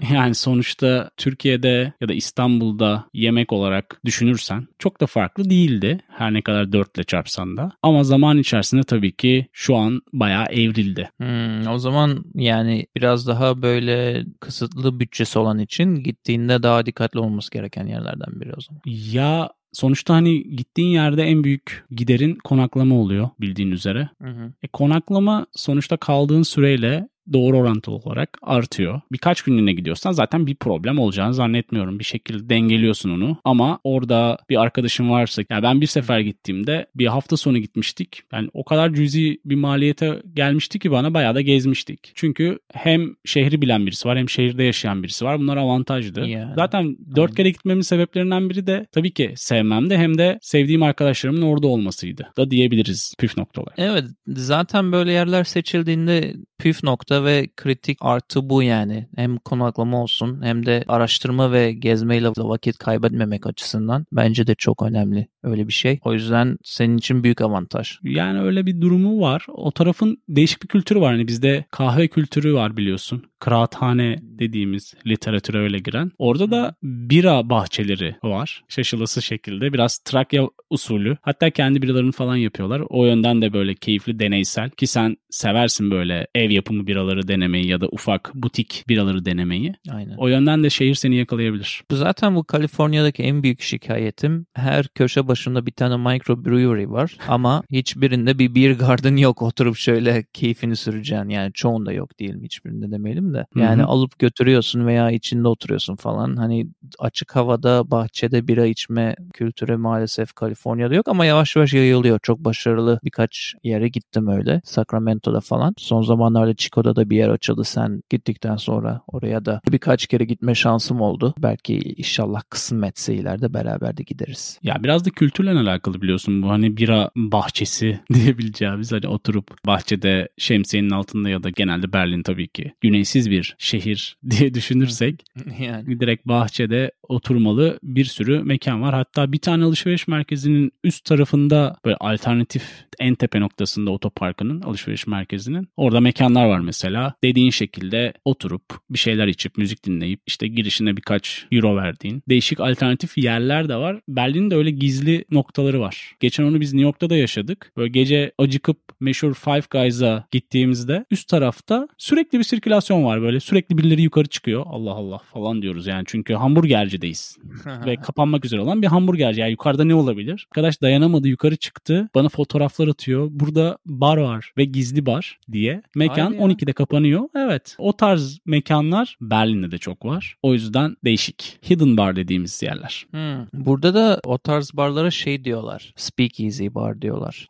Yani 0.12 0.34
sonuçta 0.34 1.10
Türkiye'de 1.16 1.92
ya 2.00 2.08
da 2.08 2.14
İstanbul'da 2.14 3.04
yemek 3.14 3.52
olarak 3.52 4.00
düşünürsen 4.04 4.68
çok 4.78 5.00
da 5.00 5.06
farklı 5.06 5.50
değildi. 5.50 6.00
Her 6.08 6.34
ne 6.34 6.42
kadar 6.42 6.72
dörtle 6.72 7.04
çarpsan 7.04 7.56
da. 7.56 7.72
Ama 7.82 8.04
zaman 8.04 8.38
içerisinde 8.38 8.82
tabii 8.82 9.12
ki 9.12 9.46
şu 9.52 9.76
an 9.76 10.02
bayağı 10.12 10.44
evrildi. 10.44 11.10
Hmm, 11.16 11.66
o 11.68 11.78
zaman 11.78 12.24
yani 12.34 12.86
biraz 12.96 13.26
daha 13.26 13.62
böyle 13.62 14.24
kısıtlı 14.40 15.00
bütçesi 15.00 15.38
olan 15.38 15.58
için 15.58 15.94
gittiğinde 15.94 16.62
daha 16.62 16.86
dikkatli 16.86 17.20
olması 17.20 17.50
gereken 17.50 17.86
yerlerden 17.86 18.40
biri 18.40 18.52
o 18.56 18.60
zaman. 18.60 18.80
Ya 18.86 19.50
Sonuçta 19.72 20.14
hani 20.14 20.56
gittiğin 20.56 20.88
yerde 20.88 21.22
en 21.22 21.44
büyük 21.44 21.84
giderin 21.90 22.38
konaklama 22.44 22.94
oluyor 22.94 23.30
bildiğin 23.40 23.70
üzere. 23.70 24.08
Hı 24.22 24.28
hı. 24.28 24.52
E, 24.62 24.68
konaklama 24.68 25.46
sonuçta 25.52 25.96
kaldığın 25.96 26.42
süreyle 26.42 27.08
doğru 27.32 27.58
orantılı 27.58 27.94
olarak 27.94 28.38
artıyor. 28.42 29.00
Birkaç 29.12 29.42
günlüğüne 29.42 29.72
gidiyorsan 29.72 30.12
zaten 30.12 30.46
bir 30.46 30.54
problem 30.54 30.98
olacağını 30.98 31.34
zannetmiyorum. 31.34 31.98
Bir 31.98 32.04
şekilde 32.04 32.48
dengeliyorsun 32.48 33.10
onu. 33.10 33.36
Ama 33.44 33.78
orada 33.84 34.38
bir 34.50 34.56
arkadaşın 34.56 35.10
varsa 35.10 35.42
yani 35.50 35.62
ben 35.62 35.80
bir 35.80 35.86
sefer 35.86 36.20
gittiğimde 36.20 36.86
bir 36.94 37.06
hafta 37.06 37.36
sonu 37.36 37.58
gitmiştik. 37.58 38.22
Yani 38.32 38.48
o 38.52 38.64
kadar 38.64 38.94
cüzi 38.94 39.40
bir 39.44 39.54
maliyete 39.54 40.22
gelmişti 40.34 40.78
ki 40.78 40.90
bana 40.90 41.14
bayağı 41.14 41.34
da 41.34 41.40
gezmiştik. 41.40 42.12
Çünkü 42.14 42.58
hem 42.72 43.14
şehri 43.24 43.62
bilen 43.62 43.86
birisi 43.86 44.08
var 44.08 44.18
hem 44.18 44.28
şehirde 44.28 44.62
yaşayan 44.62 45.02
birisi 45.02 45.24
var. 45.24 45.38
Bunlar 45.38 45.56
avantajlı. 45.56 46.26
Yani. 46.26 46.52
Zaten 46.54 46.96
dört 47.16 47.34
kere 47.34 47.50
gitmemin 47.50 47.82
sebeplerinden 47.82 48.50
biri 48.50 48.66
de 48.66 48.86
tabii 48.92 49.10
ki 49.10 49.32
sevmemde 49.36 49.98
hem 49.98 50.18
de 50.18 50.38
sevdiğim 50.42 50.82
arkadaşlarımın 50.82 51.42
orada 51.42 51.66
olmasıydı 51.66 52.28
da 52.36 52.50
diyebiliriz 52.50 53.14
püf 53.18 53.36
noktalar. 53.36 53.74
Evet 53.76 54.04
zaten 54.26 54.92
böyle 54.92 55.12
yerler 55.12 55.44
seçildiğinde 55.44 56.34
püf 56.58 56.82
nokta 56.82 57.15
ve 57.24 57.48
kritik 57.56 57.98
artı 58.00 58.50
bu 58.50 58.62
yani. 58.62 59.08
Hem 59.16 59.36
konaklama 59.38 60.02
olsun 60.02 60.42
hem 60.42 60.66
de 60.66 60.84
araştırma 60.88 61.52
ve 61.52 61.72
gezmeyle 61.72 62.28
vakit 62.28 62.78
kaybetmemek 62.78 63.46
açısından 63.46 64.06
bence 64.12 64.46
de 64.46 64.54
çok 64.54 64.82
önemli 64.82 65.28
öyle 65.42 65.68
bir 65.68 65.72
şey. 65.72 66.00
O 66.04 66.12
yüzden 66.12 66.58
senin 66.64 66.98
için 66.98 67.24
büyük 67.24 67.40
avantaj. 67.40 67.98
Yani 68.02 68.40
öyle 68.40 68.66
bir 68.66 68.80
durumu 68.80 69.20
var. 69.20 69.46
O 69.48 69.70
tarafın 69.70 70.22
değişik 70.28 70.62
bir 70.62 70.68
kültürü 70.68 71.00
var. 71.00 71.12
Hani 71.12 71.28
bizde 71.28 71.64
kahve 71.70 72.08
kültürü 72.08 72.54
var 72.54 72.76
biliyorsun. 72.76 73.22
Kıraathane 73.40 74.16
dediğimiz 74.22 74.94
literatüre 75.06 75.58
öyle 75.58 75.78
giren. 75.78 76.12
Orada 76.18 76.50
da 76.50 76.74
bira 76.82 77.50
bahçeleri 77.50 78.16
var. 78.22 78.64
Şaşılası 78.68 79.22
şekilde. 79.22 79.72
Biraz 79.72 79.98
Trakya 79.98 80.48
usulü. 80.70 81.16
Hatta 81.22 81.50
kendi 81.50 81.82
biralarını 81.82 82.12
falan 82.12 82.36
yapıyorlar. 82.36 82.82
O 82.88 83.06
yönden 83.06 83.42
de 83.42 83.52
böyle 83.52 83.74
keyifli, 83.74 84.18
deneysel. 84.18 84.70
Ki 84.70 84.86
sen 84.86 85.16
seversin 85.30 85.90
böyle 85.90 86.26
ev 86.34 86.50
yapımı 86.50 86.86
biraları 86.86 87.28
denemeyi 87.28 87.66
ya 87.66 87.80
da 87.80 87.88
ufak 87.92 88.34
butik 88.34 88.84
biraları 88.88 89.24
denemeyi. 89.24 89.74
Aynen. 89.90 90.14
O 90.16 90.28
yönden 90.28 90.62
de 90.62 90.70
şehir 90.70 90.94
seni 90.94 91.16
yakalayabilir. 91.16 91.82
Zaten 91.92 92.34
bu 92.34 92.44
Kaliforniya'daki 92.44 93.22
en 93.22 93.42
büyük 93.42 93.60
şikayetim 93.60 94.46
her 94.54 94.88
köşe 94.88 95.28
başında 95.28 95.66
bir 95.66 95.72
tane 95.72 95.96
micro 95.96 96.44
brewery 96.44 96.90
var 96.90 97.16
ama 97.28 97.62
hiçbirinde 97.70 98.38
bir 98.38 98.54
beer 98.54 98.70
garden 98.70 99.16
yok 99.16 99.42
oturup 99.42 99.76
şöyle 99.76 100.24
keyfini 100.32 100.76
süreceğin 100.76 101.28
yani 101.28 101.52
çoğunda 101.52 101.92
yok 101.92 102.18
diyelim 102.18 102.42
hiçbirinde 102.44 102.90
demeyelim 102.90 103.25
de. 103.34 103.46
Yani 103.56 103.82
Hı-hı. 103.82 103.90
alıp 103.90 104.18
götürüyorsun 104.18 104.86
veya 104.86 105.10
içinde 105.10 105.48
oturuyorsun 105.48 105.96
falan. 105.96 106.36
Hani 106.36 106.66
açık 106.98 107.36
havada 107.36 107.90
bahçede 107.90 108.48
bira 108.48 108.66
içme 108.66 109.16
kültürü 109.32 109.76
maalesef 109.76 110.32
Kaliforniya'da 110.32 110.94
yok 110.94 111.08
ama 111.08 111.24
yavaş 111.24 111.56
yavaş 111.56 111.72
yayılıyor. 111.72 112.18
Çok 112.22 112.38
başarılı 112.38 113.00
birkaç 113.04 113.54
yere 113.64 113.88
gittim 113.88 114.28
öyle. 114.28 114.60
Sacramento'da 114.64 115.40
falan. 115.40 115.74
Son 115.78 116.02
zamanlarda 116.02 116.54
Chico'da 116.54 116.96
da 116.96 117.10
bir 117.10 117.16
yer 117.16 117.28
açıldı 117.28 117.64
sen 117.64 118.02
gittikten 118.10 118.56
sonra 118.56 119.00
oraya 119.06 119.44
da 119.44 119.60
birkaç 119.72 120.06
kere 120.06 120.24
gitme 120.24 120.54
şansım 120.54 121.00
oldu. 121.00 121.34
Belki 121.38 121.78
inşallah 121.96 122.42
kısmetse 122.50 123.14
ileride 123.14 123.54
beraber 123.54 123.96
de 123.96 124.02
gideriz. 124.02 124.58
Ya 124.62 124.76
biraz 124.82 125.04
da 125.04 125.10
kültürle 125.10 125.50
alakalı 125.50 126.02
biliyorsun 126.02 126.42
bu 126.42 126.50
hani 126.50 126.76
bira 126.76 127.10
bahçesi 127.16 128.00
diyebileceğimiz 128.14 128.92
hani 128.92 129.08
oturup 129.08 129.66
bahçede 129.66 130.28
şemsiyenin 130.38 130.90
altında 130.90 131.28
ya 131.28 131.42
da 131.42 131.50
genelde 131.50 131.92
Berlin 131.92 132.22
tabii 132.22 132.48
ki 132.48 132.72
güneysiz 133.16 133.30
bir 133.30 133.56
şehir 133.58 134.16
diye 134.30 134.54
düşünürsek 134.54 135.24
yani 135.60 136.00
direkt 136.00 136.26
bahçede 136.26 136.90
oturmalı 137.08 137.78
bir 137.82 138.04
sürü 138.04 138.42
mekan 138.42 138.82
var. 138.82 138.94
Hatta 138.94 139.32
bir 139.32 139.38
tane 139.38 139.64
alışveriş 139.64 140.08
merkezinin 140.08 140.72
üst 140.84 141.04
tarafında 141.04 141.76
böyle 141.84 141.96
alternatif 141.96 142.62
en 142.98 143.14
tepe 143.14 143.40
noktasında 143.40 143.90
otoparkının 143.90 144.62
alışveriş 144.62 145.06
merkezinin 145.06 145.68
orada 145.76 146.00
mekanlar 146.00 146.46
var 146.46 146.60
mesela. 146.60 147.14
Dediğin 147.24 147.50
şekilde 147.50 148.12
oturup 148.24 148.62
bir 148.90 148.98
şeyler 148.98 149.26
içip 149.26 149.58
müzik 149.58 149.86
dinleyip 149.86 150.20
işte 150.26 150.48
girişine 150.48 150.96
birkaç 150.96 151.46
euro 151.52 151.76
verdiğin 151.76 152.22
değişik 152.28 152.60
alternatif 152.60 153.18
yerler 153.18 153.68
de 153.68 153.76
var. 153.76 154.00
Berlin'de 154.08 154.56
öyle 154.56 154.70
gizli 154.70 155.24
noktaları 155.30 155.80
var. 155.80 156.14
Geçen 156.20 156.44
onu 156.44 156.60
biz 156.60 156.72
New 156.72 156.84
York'ta 156.84 157.10
da 157.10 157.16
yaşadık. 157.16 157.72
Böyle 157.76 157.88
gece 157.88 158.32
acıkıp 158.38 158.78
meşhur 159.00 159.34
Five 159.34 159.62
Guys'a 159.70 160.26
gittiğimizde 160.30 161.04
üst 161.10 161.28
tarafta 161.28 161.88
sürekli 161.98 162.38
bir 162.38 162.44
sirkülasyon 162.44 163.04
var 163.06 163.22
böyle 163.22 163.40
sürekli 163.40 163.78
birileri 163.78 164.02
yukarı 164.02 164.26
çıkıyor. 164.26 164.64
Allah 164.66 164.90
Allah 164.90 165.18
falan 165.18 165.62
diyoruz 165.62 165.86
yani 165.86 166.04
çünkü 166.06 166.34
hamburgercideyiz. 166.34 167.38
Ve 167.86 167.96
kapanmak 167.96 168.44
üzere 168.44 168.60
olan 168.60 168.82
bir 168.82 168.86
hamburgerci. 168.86 169.40
Yani 169.40 169.50
yukarıda 169.50 169.84
ne 169.84 169.94
olabilir? 169.94 170.46
Arkadaş 170.50 170.82
dayanamadı 170.82 171.28
yukarı 171.28 171.56
çıktı. 171.56 172.08
Bana 172.14 172.28
fotoğraflar 172.28 172.88
atıyor. 172.88 173.28
Burada 173.30 173.78
bar 173.86 174.16
var 174.16 174.52
ve 174.58 174.64
gizli 174.64 175.06
bar 175.06 175.38
diye. 175.52 175.82
Mekan 175.94 176.34
12'de 176.34 176.72
kapanıyor. 176.72 177.28
Evet. 177.36 177.76
O 177.78 177.92
tarz 177.92 178.38
mekanlar 178.46 179.16
Berlin'de 179.20 179.70
de 179.70 179.78
çok 179.78 180.04
var. 180.04 180.36
O 180.42 180.52
yüzden 180.52 180.96
değişik. 181.04 181.58
Hidden 181.70 181.96
bar 181.96 182.16
dediğimiz 182.16 182.62
yerler. 182.62 183.06
Hmm. 183.10 183.46
Burada 183.66 183.94
da 183.94 184.20
o 184.24 184.38
tarz 184.38 184.70
barlara 184.74 185.10
şey 185.10 185.44
diyorlar. 185.44 185.92
Speakeasy 185.96 186.66
bar 186.70 187.02
diyorlar. 187.02 187.48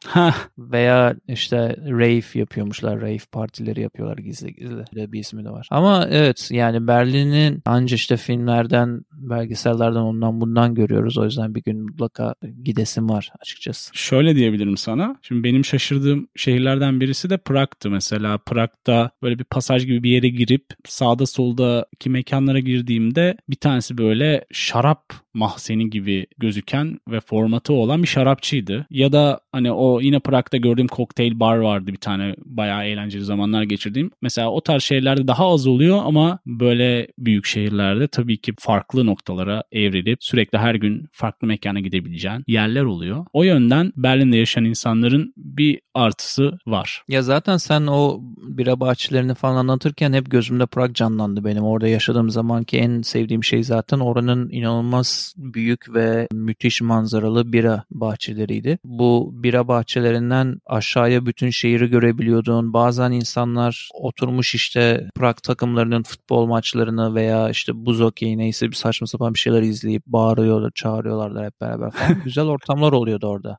Veya 0.58 1.16
işte 1.28 1.76
rave 1.88 2.22
yapıyormuşlar. 2.34 3.00
Rave 3.00 3.18
partileri 3.32 3.80
yapıyorlar 3.80 4.18
gizli 4.18 4.54
gizli. 4.54 5.12
Bir 5.12 5.20
ismi 5.20 5.44
de 5.46 5.50
var. 5.50 5.68
Ama 5.70 6.06
evet 6.10 6.48
yani 6.52 6.86
Berlin'in 6.86 7.62
anca 7.64 7.94
işte 7.94 8.16
filmlerden, 8.16 9.00
belgesellerden 9.12 10.00
ondan 10.00 10.40
bundan 10.40 10.74
görüyoruz. 10.74 11.18
O 11.18 11.24
yüzden 11.24 11.54
bir 11.54 11.62
gün 11.62 11.82
mutlaka 11.82 12.34
gidesim 12.64 13.08
var 13.08 13.32
açıkçası. 13.40 13.90
Şöyle 13.94 14.36
diyebilirim 14.36 14.76
sana. 14.76 15.16
Şimdi 15.22 15.44
benim 15.44 15.64
şaşırdığım 15.64 16.28
şehirlerden 16.36 17.00
birisi 17.00 17.30
de 17.30 17.36
Prag'tı 17.36 17.90
mesela. 17.90 18.38
Prag'da 18.38 19.10
böyle 19.22 19.38
bir 19.38 19.44
pasaj 19.44 19.86
gibi 19.86 20.02
bir 20.02 20.10
yere 20.10 20.28
girip 20.28 20.64
sağda 20.84 21.26
soldaki 21.26 22.10
mekanlara 22.10 22.58
girdiğimde 22.58 23.36
bir 23.48 23.56
tanesi 23.56 23.98
böyle 23.98 24.44
şarap 24.52 25.02
mahzeni 25.34 25.90
gibi 25.90 26.26
gözüken 26.38 27.00
ve 27.08 27.20
formatı 27.20 27.72
olan 27.72 28.02
bir 28.02 28.08
şarapçıydı. 28.08 28.86
Ya 28.90 29.12
da 29.12 29.40
hani 29.52 29.72
o 29.72 30.00
yine 30.00 30.20
Prag'da 30.20 30.56
gördüğüm 30.56 30.86
kokteyl 30.86 31.40
bar 31.40 31.56
vardı 31.56 31.86
bir 31.86 31.96
tane 31.96 32.34
bayağı 32.44 32.84
eğlenceli 32.84 33.24
zamanlar 33.24 33.62
geçirdiğim. 33.62 34.10
Mesela 34.22 34.50
o 34.50 34.60
tarz 34.60 34.82
şeylerde 34.82 35.28
daha 35.28 35.35
az 35.44 35.66
oluyor 35.66 36.00
ama 36.04 36.38
böyle 36.46 37.08
büyük 37.18 37.46
şehirlerde 37.46 38.08
tabii 38.08 38.40
ki 38.40 38.52
farklı 38.58 39.06
noktalara 39.06 39.62
evrilip 39.72 40.24
sürekli 40.24 40.58
her 40.58 40.74
gün 40.74 41.08
farklı 41.12 41.46
mekana 41.46 41.80
gidebileceğin 41.80 42.44
yerler 42.46 42.82
oluyor. 42.82 43.26
O 43.32 43.42
yönden 43.42 43.92
Berlin'de 43.96 44.36
yaşayan 44.36 44.64
insanların 44.64 45.32
bir 45.36 45.80
artısı 45.94 46.58
var. 46.66 47.02
Ya 47.08 47.22
zaten 47.22 47.56
sen 47.56 47.86
o 47.86 48.20
bira 48.38 48.80
bahçelerini 48.80 49.34
falan 49.34 49.56
anlatırken 49.56 50.12
hep 50.12 50.30
gözümde 50.30 50.66
Prag 50.66 50.94
canlandı 50.94 51.44
benim. 51.44 51.64
Orada 51.64 51.88
yaşadığım 51.88 52.30
zamanki 52.30 52.78
en 52.78 53.02
sevdiğim 53.02 53.44
şey 53.44 53.62
zaten 53.62 53.98
oranın 53.98 54.50
inanılmaz 54.50 55.34
büyük 55.36 55.94
ve 55.94 56.28
müthiş 56.32 56.80
manzaralı 56.80 57.52
bira 57.52 57.84
bahçeleriydi. 57.90 58.78
Bu 58.84 59.30
bira 59.32 59.68
bahçelerinden 59.68 60.60
aşağıya 60.66 61.26
bütün 61.26 61.50
şehri 61.50 61.90
görebiliyordun. 61.90 62.72
Bazen 62.72 63.10
insanlar 63.10 63.88
oturmuş 63.94 64.54
işte 64.54 65.10
Prag 65.14 65.25
takımlarının 65.34 66.02
futbol 66.02 66.46
maçlarını 66.46 67.14
veya 67.14 67.50
işte 67.50 67.86
buz 67.86 68.00
hokeyi 68.00 68.38
neyse 68.38 68.68
bir 68.70 68.76
saçma 68.76 69.06
sapan 69.06 69.34
bir 69.34 69.38
şeyler 69.38 69.62
izleyip 69.62 70.06
bağırıyorlar, 70.06 70.70
çağırıyorlardı 70.74 71.44
hep 71.44 71.60
beraber 71.60 71.90
falan. 71.90 72.20
Güzel 72.24 72.44
ortamlar 72.44 72.92
oluyordu 72.92 73.26
orada. 73.26 73.58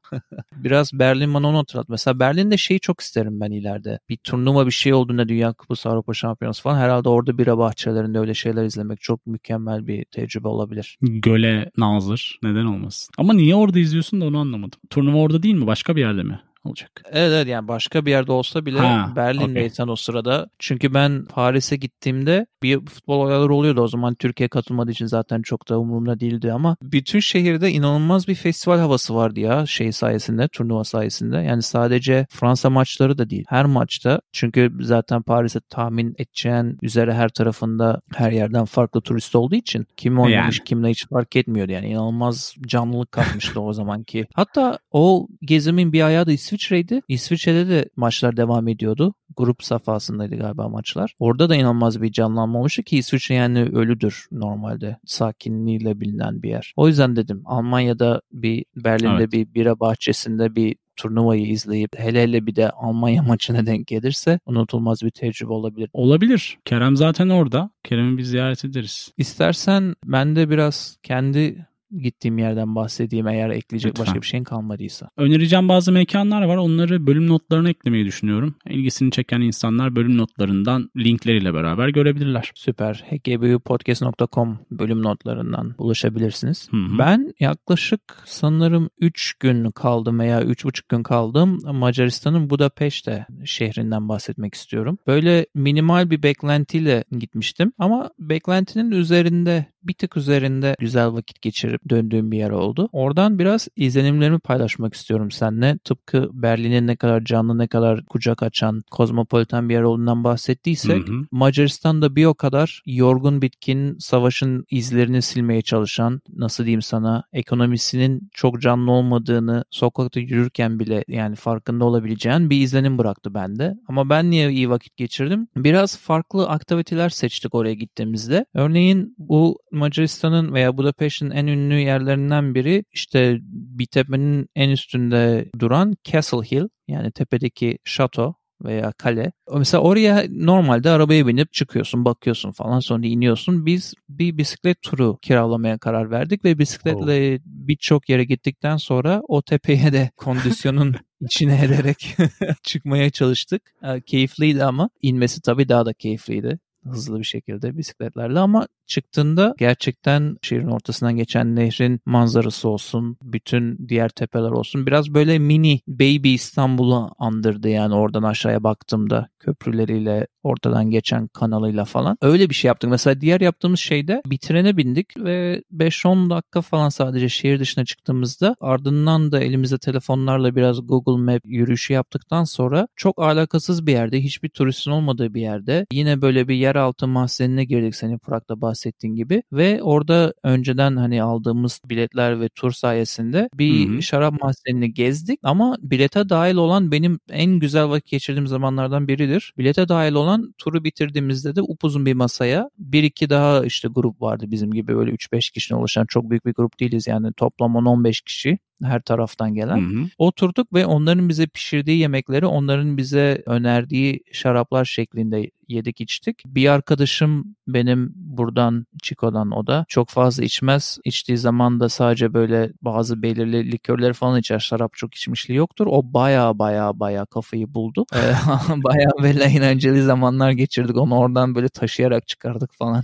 Biraz 0.56 0.94
Berlin 0.94 1.34
bana 1.34 1.48
onu 1.48 1.58
hatırlat. 1.58 1.90
Mesela 1.90 2.20
Berlin'de 2.20 2.58
şeyi 2.58 2.80
çok 2.80 3.02
isterim 3.02 3.40
ben 3.42 3.52
ileride. 3.52 4.00
Bir 4.10 4.18
turnuva 4.18 4.66
bir 4.66 4.72
şey 4.72 4.94
olduğunda 4.94 5.30
Dünya 5.30 5.54
Kupası, 5.54 5.90
Avrupa 5.90 6.14
Şampiyonası 6.14 6.62
falan 6.62 6.78
herhalde 6.78 7.10
orada 7.10 7.38
bira 7.38 7.58
bahçelerinde 7.58 8.20
öyle 8.20 8.34
şeyler 8.34 8.64
izlemek 8.66 9.02
çok 9.02 9.28
mükemmel 9.28 9.88
bir 9.88 10.06
tecrübe 10.06 10.48
olabilir. 10.48 10.98
Göle 11.02 11.72
nazır. 11.78 12.40
Neden 12.44 12.66
olmasın? 12.66 13.12
Ama 13.18 13.34
niye 13.34 13.56
orada 13.56 13.80
izliyorsun 13.80 14.22
da 14.22 14.26
onu 14.26 14.38
anlamadım. 14.38 14.80
Turnuva 14.90 15.18
orada 15.18 15.44
değil 15.44 15.56
mi? 15.56 15.68
Başka 15.68 15.96
bir 15.96 16.02
yerde 16.02 16.24
mi? 16.24 16.40
Olacak. 16.68 16.92
Evet 17.06 17.32
evet 17.34 17.48
yani 17.48 17.68
başka 17.68 18.06
bir 18.06 18.12
yerde 18.12 18.32
olsa 18.32 18.66
bile 18.66 18.80
ha, 18.80 19.14
Berlin'deysen 19.16 19.84
okay. 19.84 19.94
o 19.94 19.96
sırada. 19.96 20.50
Çünkü 20.60 20.94
ben 20.94 21.26
Paris'e 21.26 21.76
gittiğimde 21.76 22.46
bir 22.64 22.86
futbol 22.86 23.20
olayları 23.20 23.54
oluyordu 23.54 23.82
o 23.82 23.88
zaman 23.88 24.16
Türkiye 24.16 24.50
katılmadığı 24.50 24.92
için 24.92 25.06
zaten 25.06 25.42
çok 25.42 25.70
da 25.70 25.80
umurumda 25.80 26.20
değildi 26.20 26.54
ama 26.54 26.78
bütün 26.82 27.20
şehirde 27.20 27.72
inanılmaz 27.72 28.28
bir 28.28 28.36
festival 28.36 28.80
havası 28.80 29.16
vardı 29.16 29.40
ya 29.40 29.66
şey 29.66 29.92
sayesinde 29.92 30.48
turnuva 30.48 30.84
sayesinde. 30.84 31.38
Yani 31.38 31.62
sadece 31.62 32.28
Fransa 32.30 32.70
maçları 32.70 33.18
da 33.18 33.30
değil. 33.30 33.46
Her 33.48 33.66
maçta 33.66 34.22
çünkü 34.32 34.72
zaten 34.80 35.22
Paris'e 35.22 35.60
tahmin 35.70 36.16
edeceğin 36.18 36.78
üzere 36.82 37.14
her 37.14 37.30
tarafında 37.30 38.02
her 38.16 38.32
yerden 38.32 38.66
farklı 38.66 39.02
turist 39.02 39.36
olduğu 39.36 39.56
için 39.56 39.86
kim 39.98 40.20
oynamış 40.20 40.60
yani. 40.60 40.66
kimle 40.66 40.90
hiç 40.90 41.08
fark 41.08 41.36
etmiyordu 41.36 41.72
yani 41.72 41.88
inanılmaz 41.88 42.56
canlılık 42.68 43.12
katmıştı 43.12 43.62
o 43.62 43.74
zamanki. 43.74 44.28
Hatta 44.34 44.80
o 44.92 45.28
gezimin 45.42 45.94
bir 45.94 46.02
ayağı 46.02 46.26
da 46.26 46.32
İsviçre'ydi. 46.58 47.02
İsviçre'de 47.08 47.70
de 47.70 47.90
maçlar 47.96 48.38
devam 48.38 48.68
ediyordu. 48.68 49.14
Grup 49.38 49.64
safhasındaydı 49.64 50.36
galiba 50.36 50.70
maçlar. 50.70 51.14
Orada 51.20 51.50
da 51.50 51.56
inanılmaz 51.56 52.02
bir 52.02 52.12
canlanma 52.12 52.60
olmuştu 52.60 52.84
ki 52.84 52.98
İsviçre 52.98 53.36
yani 53.36 53.64
ölüdür 53.64 54.28
normalde. 54.32 54.98
Sakinliğiyle 55.06 56.00
bilinen 56.00 56.44
bir 56.44 56.50
yer. 56.50 56.74
O 56.76 56.88
yüzden 56.88 57.16
dedim 57.16 57.42
Almanya'da 57.46 58.22
bir 58.32 58.66
Berlin'de 58.76 59.24
evet. 59.24 59.32
bir 59.32 59.54
bira 59.54 59.80
bahçesinde 59.80 60.56
bir 60.56 60.76
turnuvayı 60.96 61.48
izleyip 61.48 62.00
hele 62.00 62.24
hele 62.24 62.46
bir 62.46 62.56
de 62.56 62.70
Almanya 62.70 63.24
maçına 63.28 63.66
denk 63.66 63.88
gelirse 63.88 64.40
unutulmaz 64.46 65.02
bir 65.02 65.10
tecrübe 65.10 65.54
olabilir. 65.54 65.90
Olabilir. 65.94 66.58
Kerem 66.66 66.98
zaten 66.98 67.30
orada. 67.30 67.70
Kerem'i 67.84 68.18
bir 68.18 68.24
ziyaret 68.24 68.66
ederiz. 68.66 69.12
İstersen 69.18 69.96
ben 70.06 70.36
de 70.36 70.50
biraz 70.50 70.98
kendi 71.04 71.68
gittiğim 71.92 72.38
yerden 72.38 72.76
bahsedeyim 72.76 73.28
eğer 73.28 73.50
ekleyecek 73.50 73.90
Lütfen. 73.90 74.06
başka 74.06 74.22
bir 74.22 74.26
şeyin 74.28 74.44
kalmadıysa. 74.44 75.10
Önereceğim 75.18 75.70
bazı 75.70 75.92
mekanlar 75.92 76.42
var. 76.42 76.58
Onları 76.58 77.08
bölüm 77.08 77.28
notlarına 77.28 77.70
eklemeyi 77.70 78.06
düşünüyorum. 78.06 78.56
İlgisini 78.70 79.12
çeken 79.12 79.42
insanlar 79.42 79.96
bölüm 79.96 80.18
notlarından 80.18 80.90
linkleriyle 80.98 81.54
beraber 81.54 81.90
görebilirler. 81.90 82.52
Süper. 82.56 83.06
gbupodcast.com 83.26 84.60
bölüm 84.72 85.04
notlarından 85.04 85.76
ulaşabilirsiniz. 85.78 86.68
Hı 86.72 86.78
hı. 86.78 86.98
Ben 87.00 87.34
yaklaşık 87.40 88.02
sanırım 88.26 88.90
3 89.00 89.34
gün 89.34 89.72
kaldım 89.72 90.20
veya 90.20 90.42
3,5 90.42 90.82
gün 90.90 91.04
kaldım. 91.04 91.60
Macaristan'ın 91.74 92.50
Budapeşte 92.50 93.26
şehrinden 93.46 94.10
bahsetmek 94.10 94.54
istiyorum. 94.54 94.98
Böyle 95.08 95.46
minimal 95.56 96.10
bir 96.10 96.24
beklentiyle 96.24 97.04
gitmiştim 97.12 97.74
ama 97.78 98.10
beklentinin 98.20 98.92
üzerinde 98.92 99.66
bir 99.88 99.94
tık 99.94 100.18
üzerinde 100.18 100.76
güzel 100.80 101.14
vakit 101.14 101.42
geçirip 101.42 101.90
döndüğüm 101.90 102.32
bir 102.32 102.38
yer 102.38 102.50
oldu. 102.50 102.90
Oradan 102.92 103.40
biraz 103.40 103.68
izlenimlerimi 103.76 104.40
paylaşmak 104.40 104.94
istiyorum 104.94 105.32
seninle. 105.32 105.78
Tıpkı 105.78 106.30
Berlin'in 106.34 106.88
ne 106.88 106.96
kadar 106.96 107.24
canlı, 107.24 107.58
ne 107.58 107.68
kadar 107.68 108.06
kucak 108.06 108.44
açan, 108.44 108.82
kozmopolitan 108.92 109.70
bir 109.70 109.74
yer 109.74 109.82
olduğundan 109.82 110.24
bahsettiysek, 110.24 111.08
hı 111.08 111.14
hı. 111.14 111.26
Macaristan'da 111.32 112.16
bir 112.16 112.26
o 112.26 112.34
kadar 112.34 112.82
yorgun 112.86 113.42
bitkin, 113.42 113.98
savaşın 114.00 114.66
izlerini 114.72 115.22
silmeye 115.22 115.62
çalışan, 115.62 116.22
nasıl 116.36 116.64
diyeyim 116.64 116.82
sana, 116.82 117.24
ekonomisinin 117.34 118.30
çok 118.34 118.62
canlı 118.62 118.92
olmadığını 118.92 119.64
sokakta 119.70 120.20
yürürken 120.20 120.80
bile 120.80 121.04
yani 121.08 121.36
farkında 121.36 121.86
olabileceğin 121.86 122.50
bir 122.50 122.62
izlenim 122.62 122.98
bıraktı 122.98 123.34
bende. 123.34 123.74
Ama 123.88 124.10
ben 124.10 124.30
niye 124.30 124.52
iyi 124.52 124.70
vakit 124.70 124.98
geçirdim? 124.98 125.48
Biraz 125.56 125.98
farklı 125.98 126.48
aktiviteler 126.48 127.10
seçtik 127.10 127.56
oraya 127.56 127.74
gittiğimizde. 127.74 128.46
Örneğin 128.54 129.16
bu 129.18 129.60
Macaristan'ın 129.78 130.54
veya 130.54 130.78
Budapeşt'in 130.78 131.32
en 131.32 131.48
ünlü 131.48 131.80
yerlerinden 131.80 132.56
biri 132.56 132.84
işte 132.94 133.38
bir 133.42 133.86
tepenin 133.86 134.50
en 134.56 134.70
üstünde 134.70 135.50
duran 135.60 135.96
Castle 136.04 136.38
Hill 136.38 136.68
yani 136.88 137.12
tepedeki 137.12 137.78
şato 137.84 138.36
veya 138.64 138.92
kale. 138.92 139.32
Mesela 139.58 139.84
oraya 139.84 140.26
normalde 140.30 140.90
arabaya 140.90 141.28
binip 141.28 141.54
çıkıyorsun, 141.54 142.06
bakıyorsun 142.06 142.52
falan 142.52 142.80
sonra 142.80 143.08
iniyorsun. 143.08 143.66
Biz 143.66 143.94
bir 144.10 144.38
bisiklet 144.38 144.82
turu 144.82 145.18
kiralamaya 145.22 145.78
karar 145.78 146.12
verdik 146.12 146.46
ve 146.46 146.60
bisikletle 146.60 147.36
oh. 147.36 147.42
birçok 147.46 148.10
yere 148.10 148.24
gittikten 148.24 148.78
sonra 148.78 149.22
o 149.28 149.42
tepeye 149.42 149.94
de 149.94 150.12
kondisyonun 150.18 150.96
içine 151.22 151.66
ederek 151.66 152.16
çıkmaya 152.64 153.10
çalıştık. 153.10 153.62
Keyifliydi 154.06 154.64
ama 154.64 154.90
inmesi 155.02 155.42
tabii 155.42 155.70
daha 155.70 155.86
da 155.86 155.94
keyifliydi 155.94 156.60
hızlı 156.90 157.20
bir 157.20 157.24
şekilde 157.24 157.78
bisikletlerle 157.78 158.40
ama 158.40 158.68
çıktığında 158.88 159.54
gerçekten 159.58 160.38
şehrin 160.42 160.68
ortasından 160.68 161.16
geçen 161.16 161.56
nehrin 161.56 162.00
manzarası 162.06 162.70
olsun, 162.70 163.18
bütün 163.24 163.88
diğer 163.90 164.10
tepeler 164.10 164.52
olsun. 164.52 164.86
Biraz 164.86 165.14
böyle 165.14 165.40
mini 165.40 165.80
baby 165.88 166.34
İstanbul'u 166.34 167.12
andırdı 167.20 167.70
yani 167.70 167.96
oradan 167.96 168.24
aşağıya 168.24 168.64
baktığımda 168.64 169.28
köprüleriyle 169.40 170.28
ortadan 170.44 170.90
geçen 170.90 171.28
kanalıyla 171.28 171.86
falan. 171.86 172.18
Öyle 172.22 172.50
bir 172.50 172.56
şey 172.56 172.68
yaptık. 172.68 172.90
Mesela 172.90 173.22
diğer 173.22 173.42
yaptığımız 173.42 173.80
şeyde 173.80 174.22
bir 174.26 174.38
trene 174.38 174.78
bindik 174.78 175.18
ve 175.18 175.64
5-10 175.74 176.30
dakika 176.30 176.62
falan 176.62 176.90
sadece 176.90 177.30
şehir 177.30 177.60
dışına 177.60 177.86
çıktığımızda 177.86 178.56
ardından 178.62 179.32
da 179.32 179.40
elimizde 179.40 179.78
telefonlarla 179.78 180.56
biraz 180.56 180.88
Google 180.88 181.34
Map 181.34 181.42
yürüyüşü 181.46 181.94
yaptıktan 181.94 182.44
sonra 182.44 182.88
çok 182.96 183.22
alakasız 183.22 183.88
bir 183.88 183.92
yerde, 183.92 184.24
hiçbir 184.24 184.50
turistin 184.50 184.92
olmadığı 184.92 185.34
bir 185.34 185.42
yerde 185.42 185.86
yine 185.92 186.22
böyle 186.22 186.48
bir 186.48 186.56
yeraltı 186.56 187.08
mahzenine 187.08 187.66
girdik 187.66 187.96
senin 187.96 188.18
Prag'da 188.18 188.62
bahsettiğin 188.62 188.77
gibi 189.16 189.44
ve 189.52 189.84
orada 189.84 190.34
önceden 190.44 190.96
hani 190.96 191.24
aldığımız 191.24 191.82
biletler 191.86 192.42
ve 192.42 192.50
tur 192.50 192.72
sayesinde 192.72 193.50
bir 193.54 193.90
Hı-hı. 193.90 194.02
şarap 194.02 194.42
mahzenini 194.42 194.94
gezdik 194.94 195.40
ama 195.44 195.78
bilete 195.82 196.30
dahil 196.30 196.56
olan 196.56 196.92
benim 196.92 197.20
en 197.30 197.60
güzel 197.60 197.90
vakit 197.90 198.08
geçirdiğim 198.12 198.48
zamanlardan 198.48 199.08
biridir. 199.08 199.54
Bilete 199.58 199.90
dahil 199.90 200.14
olan 200.14 200.54
turu 200.58 200.84
bitirdiğimizde 200.84 201.56
de 201.56 201.62
upuzun 201.62 202.06
bir 202.06 202.14
masaya 202.14 202.70
bir 202.78 203.04
iki 203.04 203.30
daha 203.30 203.66
işte 203.66 203.88
grup 203.88 204.22
vardı 204.22 204.46
bizim 204.48 204.72
gibi 204.72 204.96
böyle 204.96 205.12
3-5 205.12 205.52
kişiden 205.54 205.78
oluşan 205.78 206.06
çok 206.06 206.30
büyük 206.30 206.46
bir 206.46 206.54
grup 206.54 206.80
değiliz 206.80 207.08
yani 207.08 207.34
toplam 207.34 207.76
10-15 207.76 208.24
kişi 208.26 208.58
her 208.84 209.02
taraftan 209.02 209.54
gelen. 209.54 209.78
Hı 209.78 210.02
hı. 210.02 210.08
Oturduk 210.18 210.74
ve 210.74 210.86
onların 210.86 211.30
bize 211.30 211.48
pişirdiği 211.48 212.00
yemekleri, 212.00 212.46
onların 212.46 212.98
bize 212.98 213.44
önerdiği 213.46 214.24
şaraplar 214.32 214.86
şeklinde 214.86 215.52
yedik 215.68 216.02
içtik. 216.02 216.44
Bir 216.46 216.70
arkadaşım 216.70 217.56
benim 217.68 218.14
buradan 218.16 218.86
Chico'dan 219.04 219.52
o 219.52 219.68
da 219.68 219.86
çok 219.88 220.10
fazla 220.10 220.44
içmez. 220.44 221.00
İçtiği 221.04 221.38
zaman 221.38 221.80
da 221.80 221.90
sadece 221.90 222.34
böyle 222.34 222.72
bazı 222.82 223.22
belirli 223.22 223.72
likörler 223.72 224.14
falan 224.14 224.40
içer. 224.40 224.60
Şarap 224.60 224.94
çok 224.94 225.16
içmişliği 225.16 225.58
yoktur. 225.58 225.88
O 225.90 226.14
baya 226.14 226.60
baya 226.60 227.00
baya 227.00 227.26
kafayı 227.26 227.74
buldu. 227.74 228.06
baya 228.70 229.10
böyle 229.22 229.44
eğlenceli 229.44 230.02
zamanlar 230.02 230.52
geçirdik. 230.52 230.98
Onu 230.98 231.18
oradan 231.18 231.56
böyle 231.56 231.70
taşıyarak 231.70 232.28
çıkardık 232.28 232.74
falan. 232.74 233.04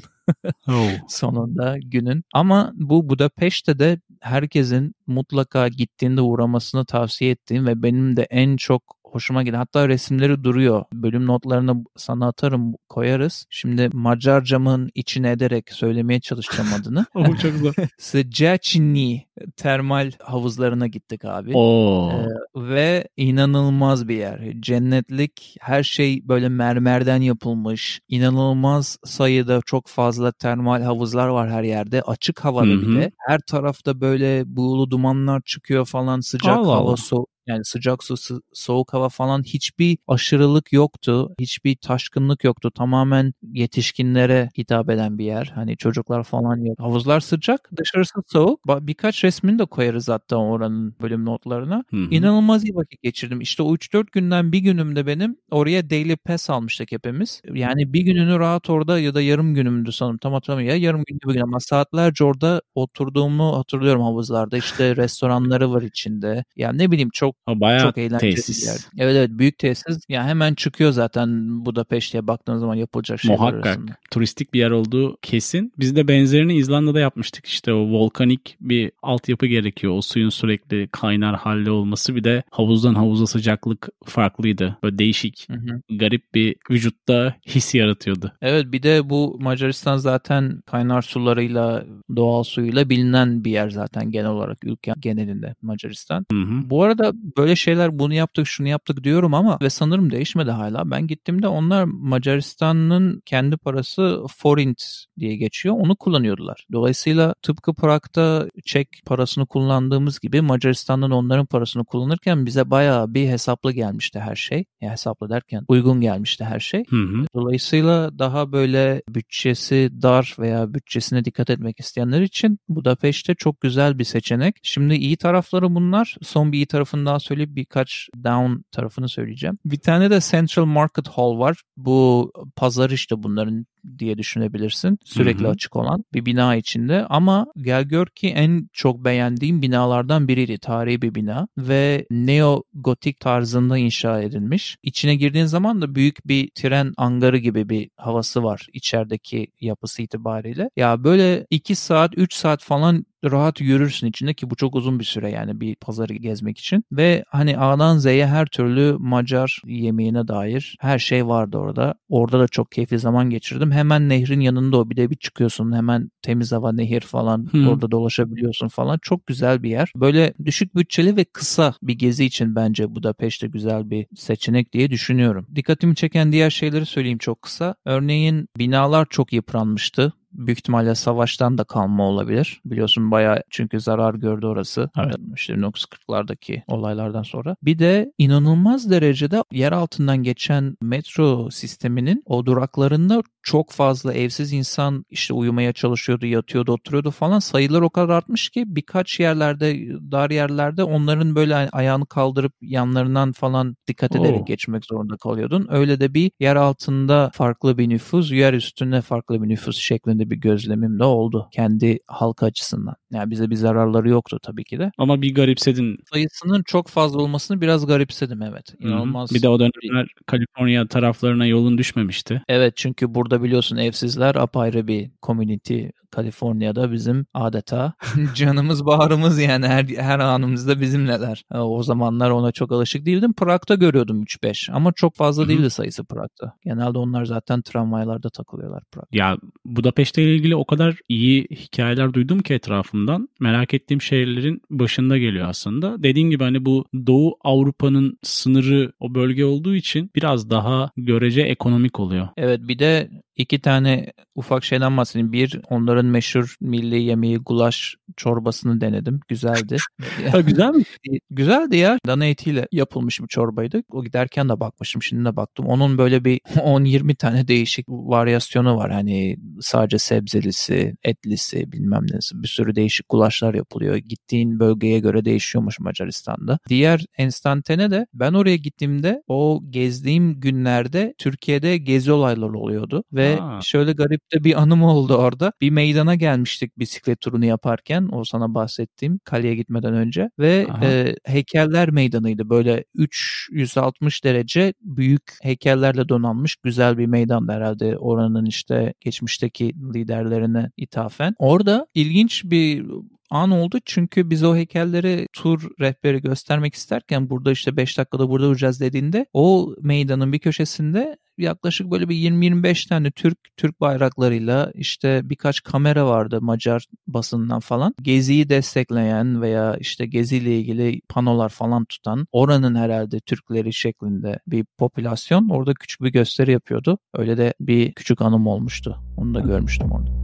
oh. 0.68 0.89
sonunda 1.08 1.77
günün. 1.80 2.24
Ama 2.34 2.72
bu 2.75 3.10
Budapeşte 3.10 3.80
de 3.80 4.00
herkesin 4.24 4.96
mutlaka 5.08 5.68
gittiğinde 5.68 6.22
uğramasını 6.22 6.86
tavsiye 6.86 7.32
ettiğim 7.32 7.68
ve 7.68 7.84
benim 7.84 8.18
de 8.18 8.24
en 8.24 8.58
çok 8.58 8.84
hoşuma 9.13 9.43
gidiyor. 9.43 9.58
Hatta 9.58 9.89
resimleri 9.89 10.43
duruyor. 10.43 10.84
Bölüm 10.93 11.25
notlarını 11.25 11.84
sana 11.96 12.27
atarım 12.27 12.74
koyarız. 12.89 13.46
Şimdi 13.50 13.89
Macarcamın 13.93 14.89
içine 14.96 15.32
ederek 15.32 15.74
söylemeye 15.74 16.20
çalışacağım 16.20 16.70
adını. 16.82 17.05
o 17.15 17.36
çok. 17.36 17.53
Sıcacini 17.98 19.25
termal 19.58 20.12
havuzlarına 20.20 20.88
gittik 20.88 21.25
abi. 21.25 21.51
Oo. 21.53 22.12
Ee, 22.12 22.25
ve 22.55 23.08
inanılmaz 23.17 24.08
bir 24.08 24.15
yer. 24.15 24.53
Cennetlik 24.60 25.55
her 25.62 25.84
şey 25.84 26.27
böyle 26.27 26.50
mermerden 26.50 27.22
yapılmış. 27.22 28.00
İnanılmaz 28.08 28.98
sayıda 29.03 29.62
çok 29.65 29.88
fazla 29.88 30.32
termal 30.32 30.82
havuzlar 30.82 31.27
var 31.27 31.50
her 31.50 31.63
yerde. 31.63 32.01
Açık 32.01 32.46
havada 32.46 32.67
Hı-hı. 32.67 32.82
bir 32.82 32.96
de. 32.96 33.12
Her 33.27 33.39
tarafta 33.48 34.01
böyle 34.01 34.43
buğulu 34.46 34.91
dumanlar 34.91 35.41
çıkıyor 35.46 35.86
falan 35.86 36.20
sıcak 36.20 36.58
Allah 36.58 36.75
hava 36.75 36.98
so 36.98 37.25
yani 37.47 37.65
sıcak 37.65 38.03
su, 38.03 38.41
soğuk 38.53 38.93
hava 38.93 39.09
falan 39.09 39.43
hiçbir 39.43 39.97
aşırılık 40.07 40.73
yoktu. 40.73 41.35
Hiçbir 41.39 41.75
taşkınlık 41.75 42.43
yoktu. 42.43 42.71
Tamamen 42.71 43.33
yetişkinlere 43.53 44.50
hitap 44.57 44.89
eden 44.89 45.17
bir 45.17 45.25
yer. 45.25 45.51
Hani 45.55 45.77
çocuklar 45.77 46.23
falan 46.23 46.57
yok. 46.57 46.79
Havuzlar 46.79 47.19
sıcak, 47.19 47.69
dışarısı 47.77 48.13
soğuk. 48.27 48.59
Birkaç 48.67 49.23
resmini 49.23 49.59
de 49.59 49.65
koyarız 49.65 50.09
hatta 50.09 50.38
oranın 50.38 50.95
bölüm 51.01 51.25
notlarına. 51.25 51.83
Hı 51.89 51.97
hı. 51.97 52.07
İnanılmaz 52.12 52.63
iyi 52.63 52.75
vakit 52.75 53.01
geçirdim. 53.01 53.41
İşte 53.41 53.63
o 53.63 53.75
3-4 53.75 54.12
günden 54.12 54.51
bir 54.51 54.59
günümde 54.59 55.07
benim 55.07 55.38
oraya 55.51 55.89
daily 55.89 56.15
pass 56.15 56.50
almıştık 56.50 56.91
hepimiz. 56.91 57.41
Yani 57.53 57.93
bir 57.93 58.01
gününü 58.01 58.39
rahat 58.39 58.69
orada 58.69 59.00
ya 59.00 59.13
da 59.13 59.21
yarım 59.21 59.55
günümdü 59.55 59.91
sanırım. 59.91 60.17
Tam 60.17 60.33
hatırlamıyorum. 60.33 60.77
Ya 60.79 60.85
yarım 60.85 61.03
gün 61.07 61.19
bir 61.27 61.33
gün 61.33 61.41
ama 61.41 61.59
saatlerce 61.59 62.23
orada 62.23 62.62
oturduğumu 62.75 63.57
hatırlıyorum 63.57 64.01
havuzlarda. 64.01 64.57
İşte 64.57 64.95
restoranları 64.95 65.71
var 65.73 65.81
içinde. 65.81 66.43
Yani 66.55 66.77
ne 66.77 66.91
bileyim 66.91 67.09
çok 67.13 67.33
o 67.48 67.60
bayağı 67.60 67.82
çok 67.82 67.98
eğlenceli 67.98 68.36
tesis. 68.36 68.68
yer. 68.68 68.78
Evet 68.98 69.16
evet 69.16 69.30
büyük 69.32 69.58
tesis. 69.58 69.98
Yani 70.10 70.28
hemen 70.28 70.54
çıkıyor 70.54 70.92
zaten 70.92 71.30
Budapeşte'ye 71.66 72.28
baktığınız 72.28 72.60
zaman 72.60 72.75
yapılacak 72.75 73.20
şeyler 73.20 73.38
Muhakkak. 73.38 73.66
arasında. 73.66 73.92
Turistik 74.12 74.54
bir 74.54 74.60
yer 74.60 74.72
olduğu 74.72 75.18
kesin. 75.22 75.74
Biz 75.80 75.96
de 75.96 76.08
benzerini 76.08 76.58
İzlanda'da 76.58 77.00
yapmıştık. 77.00 77.46
İşte 77.46 77.74
o 77.74 77.92
volkanik 77.92 78.58
bir 78.62 78.92
altyapı 79.02 79.46
gerekiyor. 79.46 79.94
O 79.94 80.02
suyun 80.02 80.30
sürekli 80.30 80.88
kaynar 80.92 81.36
halde 81.36 81.72
olması 81.72 82.16
bir 82.16 82.24
de 82.24 82.44
havuzdan 82.52 82.96
havuza 82.96 83.28
sıcaklık 83.28 83.90
farklıydı. 84.06 84.78
Böyle 84.84 84.98
değişik, 84.98 85.48
hı 85.50 85.54
hı. 85.54 85.82
garip 85.98 86.34
bir 86.34 86.56
vücutta 86.72 87.36
his 87.48 87.75
yaratıyordu. 87.75 88.32
Evet 88.42 88.72
bir 88.72 88.84
de 88.84 89.10
bu 89.10 89.38
Macaristan 89.40 89.98
zaten 89.98 90.62
kaynar 90.66 91.02
sularıyla, 91.02 91.86
doğal 92.16 92.44
suyuyla 92.44 92.90
bilinen 92.90 93.43
bir 93.43 93.52
yer 93.52 93.69
zaten 93.69 94.12
genel 94.12 94.30
olarak 94.30 94.63
ülke 94.63 94.93
genelinde 95.00 95.56
Macaristan. 95.62 96.26
Hı 96.32 96.41
hı. 96.41 96.69
Bu 96.69 96.84
arada 96.84 97.13
böyle 97.38 97.55
şeyler 97.55 97.99
bunu 97.99 98.13
yaptık 98.13 98.47
şunu 98.47 98.67
yaptık 98.67 99.03
diyorum 99.03 99.33
ama 99.33 99.57
ve 99.62 99.69
sanırım 99.69 100.12
değişmedi 100.12 100.51
hala. 100.51 100.91
Ben 100.91 101.07
gittiğimde 101.07 101.47
onlar 101.47 101.83
Macaristan'ın 101.83 103.21
kendi 103.25 103.57
parası 103.57 104.19
forint 104.38 104.83
diye 105.19 105.36
geçiyor. 105.36 105.75
Onu 105.79 105.95
kullanıyordular. 105.95 106.65
Dolayısıyla 106.71 107.36
tıpkı 107.41 107.73
Prag'da 107.73 108.49
Çek 108.65 108.88
parasını 109.05 109.45
kullandığımız 109.45 110.19
gibi 110.19 110.41
Macaristan'dan 110.41 111.12
onların 111.12 111.45
parasını 111.45 111.86
kullanırken 111.86 112.45
bize 112.45 112.69
bayağı 112.71 113.13
bir 113.13 113.27
hesaplı 113.27 113.71
gelmişti 113.71 114.19
her 114.19 114.36
şey. 114.36 114.65
Ya 114.81 114.91
hesaplı 114.91 115.29
derken 115.29 115.65
uygun 115.67 116.01
gelmişti 116.01 116.43
her 116.43 116.59
şey. 116.59 116.83
Hı 116.89 116.95
hı. 116.95 117.25
Dolayısıyla 117.36 118.19
daha 118.19 118.51
böyle 118.51 119.01
bütçesi 119.09 119.89
dar 120.01 120.36
veya 120.39 120.73
bütçesine 120.73 121.25
dikkat 121.25 121.49
etmek 121.49 121.79
isteyenler 121.79 122.21
için 122.21 122.59
Budapeşte 122.69 123.36
çok 123.36 123.62
güzel 123.62 123.99
bir 123.99 124.03
seçenek. 124.03 124.55
Şimdi 124.63 124.95
iyi 124.95 125.17
tarafları 125.17 125.75
bunlar. 125.75 126.15
Son 126.21 126.51
bir 126.51 126.57
iyi 126.57 126.65
tarafını 126.65 127.05
daha 127.13 127.19
söyleyip 127.19 127.56
birkaç 127.56 128.10
down 128.23 128.62
tarafını 128.71 129.10
söyleyeceğim. 129.10 129.58
Bir 129.65 129.80
tane 129.80 130.12
de 130.12 130.19
Central 130.32 130.65
Market 130.65 131.08
Hall 131.08 131.39
var. 131.39 131.62
Bu 131.78 132.32
pazar 132.56 132.89
işte 132.89 133.23
bunların 133.23 133.65
diye 134.00 134.17
düşünebilirsin. 134.17 135.00
Sürekli 135.06 135.43
hı 135.43 135.48
hı. 135.48 135.52
açık 135.52 135.76
olan 135.76 136.06
bir 136.13 136.26
bina 136.26 136.56
içinde 136.56 137.06
ama 137.10 137.48
gel 137.58 137.84
gör 137.84 138.06
ki 138.06 138.28
en 138.28 138.69
çok 138.74 139.06
beğendiğim 139.06 139.62
binalardan 139.62 140.28
biriydi. 140.28 140.58
Tarihi 140.58 141.02
bir 141.02 141.15
bina 141.15 141.48
ve 141.58 142.06
neo 142.12 142.63
gotik 142.74 143.19
tarzında 143.19 143.78
inşa 143.78 144.22
edilmiş. 144.22 144.78
İçine 144.84 145.15
girdiğin 145.15 145.46
zaman 145.46 145.82
da 145.82 145.96
büyük 145.96 146.28
bir 146.28 146.50
tren 146.56 146.93
angarı 146.98 147.38
gibi 147.38 147.69
bir 147.69 147.89
havası 147.98 148.43
var 148.43 148.67
içerideki 148.74 149.48
yapısı 149.62 150.02
itibariyle. 150.02 150.69
Ya 150.76 151.04
böyle 151.04 151.48
2 151.50 151.76
saat 151.76 152.17
3 152.17 152.34
saat 152.34 152.63
falan 152.63 153.06
rahat 153.32 153.62
yürürsün 153.62 154.08
içinde 154.08 154.34
ki 154.34 154.50
bu 154.50 154.56
çok 154.56 154.76
uzun 154.76 155.00
bir 155.00 155.04
süre 155.04 155.32
yani 155.32 155.62
bir 155.62 155.76
pazarı 155.76 156.13
gezmek 156.13 156.58
için. 156.58 156.84
Ve 156.91 157.24
hani 157.28 157.58
A'dan 157.58 157.98
Z'ye 157.98 158.28
her 158.28 158.46
türlü 158.46 158.96
Macar 159.00 159.62
yemeğine 159.65 160.28
dair 160.28 160.76
her 160.80 161.00
şey 161.00 161.28
vardı 161.28 161.58
orada. 161.58 161.93
Orada 162.10 162.39
da 162.39 162.48
çok 162.48 162.72
keyifli 162.72 163.00
zaman 163.00 163.30
geçirdim. 163.30 163.72
Hemen 163.73 164.09
nehrin 164.09 164.39
yanında 164.39 164.77
o 164.77 164.89
bir 164.89 164.97
de 164.97 165.09
bir 165.09 165.15
çıkıyorsun 165.15 165.75
hemen 165.75 166.12
temiz 166.21 166.51
hava 166.51 166.71
nehir 166.73 167.01
falan 167.01 167.47
hmm. 167.51 167.67
orada 167.67 167.91
dolaşabiliyorsun 167.91 168.67
falan. 168.67 168.99
Çok 169.01 169.27
güzel 169.27 169.63
bir 169.63 169.69
yer. 169.69 169.91
Böyle 169.95 170.33
düşük 170.45 170.75
bütçeli 170.75 171.17
ve 171.17 171.23
kısa 171.23 171.73
bir 171.83 171.93
gezi 171.93 172.25
için 172.25 172.55
bence 172.55 172.95
Budapeşte 172.95 173.47
güzel 173.47 173.89
bir 173.89 174.05
seçenek 174.15 174.73
diye 174.73 174.89
düşünüyorum. 174.89 175.47
Dikkatimi 175.55 175.95
çeken 175.95 176.31
diğer 176.31 176.49
şeyleri 176.49 176.86
söyleyeyim 176.86 177.17
çok 177.17 177.41
kısa. 177.41 177.75
Örneğin 177.86 178.47
binalar 178.57 179.07
çok 179.09 179.33
yıpranmıştı 179.33 180.13
büyük 180.34 180.60
ihtimalle 180.60 180.96
savaştan 180.96 181.58
da 181.58 181.63
kalma 181.63 182.08
olabilir. 182.08 182.62
Biliyorsun 182.65 183.12
bayağı 183.12 183.43
çünkü 183.50 183.80
zarar 183.80 184.13
gördü 184.13 184.46
orası. 184.46 184.89
Evet. 184.98 185.15
İşte 185.36 185.54
1940'lardaki 185.54 186.62
olaylardan 186.67 187.24
sonra. 187.24 187.56
Bir 187.63 187.80
de 187.80 188.13
inanılmaz 188.17 188.89
derecede 188.89 189.43
yer 189.52 189.72
altından 189.72 190.24
geçen 190.24 190.78
metro 190.82 191.50
sisteminin 191.50 192.24
o 192.26 192.46
duraklarında 192.46 193.24
çok 193.43 193.72
fazla 193.72 194.13
evsiz 194.13 194.54
insan 194.54 195.06
işte 195.10 195.34
uyumaya 195.34 195.74
çalışıyordu, 195.74 196.26
yatıyordu, 196.26 196.72
oturuyordu 196.72 197.12
falan. 197.12 197.39
Sayılar 197.39 197.82
o 197.82 197.89
kadar 197.89 198.10
artmış 198.10 198.50
ki 198.50 198.63
birkaç 198.67 199.19
yerlerde, 199.19 199.88
dar 200.12 200.30
yerlerde 200.30 200.84
onların 200.84 201.36
böyle 201.36 201.56
ayağını 201.56 202.06
kaldırıp 202.06 202.54
yanlarından 202.62 203.32
falan 203.32 203.76
dikkat 203.88 204.15
ederek 204.15 204.41
Oo. 204.41 204.46
geçmek 204.46 204.86
zorunda 204.86 205.17
kalıyordun. 205.17 205.67
Öyle 205.69 206.00
de 206.00 206.13
bir 206.13 206.32
yer 206.39 206.56
altında 206.56 207.32
farklı 207.34 207.78
bir 207.78 207.89
nüfus, 207.89 208.32
yer 208.32 208.54
üstünde 208.54 209.02
farklı 209.02 209.43
bir 209.43 209.50
nüfus 209.50 209.78
şeklinde 209.78 210.22
bir 210.29 210.36
gözlemim 210.36 210.99
de 210.99 211.03
oldu. 211.03 211.47
Kendi 211.51 211.99
halka 212.07 212.45
açısından. 212.45 212.95
Yani 213.12 213.31
bize 213.31 213.49
bir 213.49 213.55
zararları 213.55 214.09
yoktu 214.09 214.39
tabii 214.41 214.63
ki 214.63 214.79
de. 214.79 214.91
Ama 214.97 215.21
bir 215.21 215.36
garipsedin. 215.36 215.97
Sayısının 216.13 216.63
çok 216.63 216.88
fazla 216.88 217.21
olmasını 217.21 217.62
biraz 217.62 217.86
garipsedim 217.86 218.41
evet. 218.41 218.73
İnanılmaz. 218.79 219.29
Hı-hı. 219.29 219.36
Bir 219.38 219.41
de 219.41 219.49
o 219.49 219.59
dönemler 219.59 220.07
Kaliforniya 220.25 220.88
taraflarına 220.88 221.45
yolun 221.45 221.77
düşmemişti. 221.77 222.43
Evet 222.47 222.73
çünkü 222.75 223.15
burada 223.15 223.43
biliyorsun 223.43 223.77
evsizler 223.77 224.36
apayrı 224.36 224.88
bir 224.88 225.12
community 225.23 225.86
Kaliforniya'da 226.13 226.91
bizim 226.91 227.25
adeta 227.33 227.93
canımız 228.36 228.86
bağrımız 228.86 229.39
yani 229.39 229.67
her, 229.67 229.83
her 229.83 230.19
anımızda 230.19 230.81
bizimleler. 230.81 231.43
O 231.53 231.83
zamanlar 231.83 232.29
ona 232.29 232.51
çok 232.51 232.71
alışık 232.71 233.05
değildim. 233.05 233.33
Prag'da 233.33 233.75
görüyordum 233.75 234.23
3-5 234.23 234.71
ama 234.71 234.91
çok 234.91 235.15
fazla 235.15 235.47
değildi 235.47 235.69
sayısı 235.69 236.03
Prag'da. 236.03 236.53
Genelde 236.65 236.97
onlar 236.97 237.25
zaten 237.25 237.62
tramvaylarda 237.62 238.29
takılıyorlar 238.29 238.83
Prag. 238.91 239.05
Ya 239.12 239.38
Budapeşte 239.65 240.12
ile 240.21 240.36
ilgili 240.36 240.56
o 240.56 240.65
kadar 240.65 240.95
iyi 241.10 241.47
hikayeler 241.52 242.13
duydum 242.13 242.39
ki 242.39 242.54
etrafımdan. 242.54 243.30
Merak 243.39 243.73
ettiğim 243.73 244.02
şehirlerin 244.02 244.62
başında 244.69 245.17
geliyor 245.17 245.47
aslında. 245.47 246.04
Dediğim 246.04 246.30
gibi 246.30 246.43
hani 246.43 246.65
bu 246.65 246.86
Doğu 247.08 247.38
Avrupa'nın 247.41 248.17
sınırı 248.23 248.91
o 248.99 249.15
bölge 249.15 249.45
olduğu 249.45 249.76
için 249.76 250.12
biraz 250.15 250.49
daha 250.49 250.91
görece 250.97 251.41
ekonomik 251.41 251.99
oluyor. 251.99 252.28
Evet 252.38 252.60
bir 252.63 252.80
de 252.80 253.10
iki 253.36 253.62
tane 253.62 254.13
ufak 254.36 254.63
şeyden 254.63 254.98
bahsedeyim. 254.98 255.32
Bir 255.32 255.62
onların 255.69 256.06
meşhur 256.06 256.56
milli 256.62 257.02
yemeği 257.04 257.38
gulaş 257.38 257.96
çorbasını 258.17 258.82
denedim. 258.82 259.19
Güzeldi. 259.28 259.78
ha, 260.32 260.41
güzel 260.41 260.69
mi? 260.69 260.84
Güzeldi 261.30 261.78
ya. 261.78 261.98
Dana 262.08 262.26
etiyle 262.26 262.67
yapılmış 262.72 263.22
bir 263.22 263.28
çorbaydı. 263.28 263.84
O 263.91 264.04
giderken 264.04 264.50
de 264.50 264.60
bakmışım. 264.60 265.04
Şimdi 265.04 265.26
de 265.26 265.36
baktım. 265.36 265.65
Onun 265.65 265.98
böyle 265.98 266.26
bir 266.26 266.39
10-20 266.56 267.15
tane 267.15 267.48
değişik 267.48 267.89
varyasyonu 267.89 268.78
var. 268.78 268.91
Hani 268.91 269.38
sadece 269.62 269.98
sebzelisi, 270.00 270.96
etlisi 271.04 271.72
bilmem 271.72 272.06
nesi. 272.13 272.43
Bir 272.43 272.48
sürü 272.48 272.76
değişik 272.76 273.10
gulaşlar 273.10 273.54
yapılıyor. 273.54 273.96
Gittiğin 273.96 274.60
bölgeye 274.60 275.00
göre 275.00 275.26
değişiyormuş 275.26 275.80
Macaristan'da. 275.80 276.60
Diğer 276.69 277.06
enstantane 277.17 277.91
de 277.91 278.06
ben 278.13 278.34
oraya 278.34 278.58
gittiğimde 278.58 279.24
o 279.28 279.62
gezdiğim 279.69 280.39
günlerde 280.39 281.13
Türkiye'de 281.17 281.78
gezi 281.78 282.12
olayları 282.12 282.58
oluyordu. 282.58 283.04
Ve 283.13 283.22
Aa. 283.25 283.62
şöyle 283.62 283.91
garip 283.91 284.21
de 284.33 284.43
bir 284.43 284.62
anım 284.62 284.83
oldu 284.83 285.15
orada. 285.15 285.53
Bir 285.62 285.69
meydana 285.69 286.15
gelmiştik 286.15 286.79
bisiklet 286.79 287.21
turunu 287.21 287.45
yaparken. 287.45 288.09
O 288.12 288.23
sana 288.23 288.53
bahsettiğim 288.53 289.19
kaleye 289.23 289.55
gitmeden 289.55 289.93
önce. 289.93 290.29
Ve 290.39 290.67
e, 290.83 291.15
heykeller 291.25 291.89
meydanıydı. 291.89 292.49
Böyle 292.49 292.83
360 292.95 294.23
derece 294.23 294.73
büyük 294.81 295.23
heykellerle 295.41 296.09
donanmış 296.09 296.55
güzel 296.55 296.97
bir 296.97 297.05
meydan 297.05 297.47
herhalde 297.47 297.97
oranın 297.97 298.45
işte 298.45 298.93
geçmişteki 298.99 299.73
liderlerine 299.93 300.71
ithafen. 300.77 301.36
Orada 301.39 301.88
ilginç 301.93 302.43
bir 302.45 302.86
an 303.33 303.51
oldu 303.51 303.79
çünkü 303.86 304.29
biz 304.29 304.43
o 304.43 304.55
heykelleri 304.55 305.27
tur 305.33 305.69
rehberi 305.79 306.21
göstermek 306.21 306.75
isterken 306.75 307.29
burada 307.29 307.51
işte 307.51 307.77
5 307.77 307.97
dakikada 307.97 308.29
burada 308.29 308.47
duracağız 308.47 308.79
dediğinde 308.79 309.25
o 309.33 309.75
meydanın 309.81 310.33
bir 310.33 310.39
köşesinde 310.39 311.17
yaklaşık 311.38 311.91
böyle 311.91 312.10
bir 312.10 312.15
20-25 312.15 312.89
tane 312.89 313.12
Türk 313.12 313.38
Türk 313.58 313.82
bayraklarıyla 313.82 314.72
işte 314.76 315.22
birkaç 315.24 315.63
kamera 315.63 316.08
vardı 316.08 316.41
Macar 316.41 316.86
basından 317.08 317.60
falan. 317.60 317.96
Geziyi 318.02 318.50
destekleyen 318.50 319.41
veya 319.41 319.78
işte 319.78 320.06
geziyle 320.06 320.60
ilgili 320.60 321.02
panolar 321.10 321.50
falan 321.50 321.86
tutan 321.86 322.28
oranın 322.32 322.76
herhalde 322.76 323.19
Türkleri 323.19 323.74
şeklinde 323.74 324.39
bir 324.48 324.65
popülasyon 324.78 325.50
orada 325.50 325.74
küçük 325.74 326.02
bir 326.02 326.12
gösteri 326.12 326.52
yapıyordu. 326.52 326.98
Öyle 327.13 327.38
de 327.38 327.54
bir 327.60 327.93
küçük 327.93 328.22
anım 328.22 328.48
olmuştu. 328.48 329.00
Onu 329.17 329.34
da 329.34 329.39
görmüştüm 329.39 329.91
orada 329.91 330.22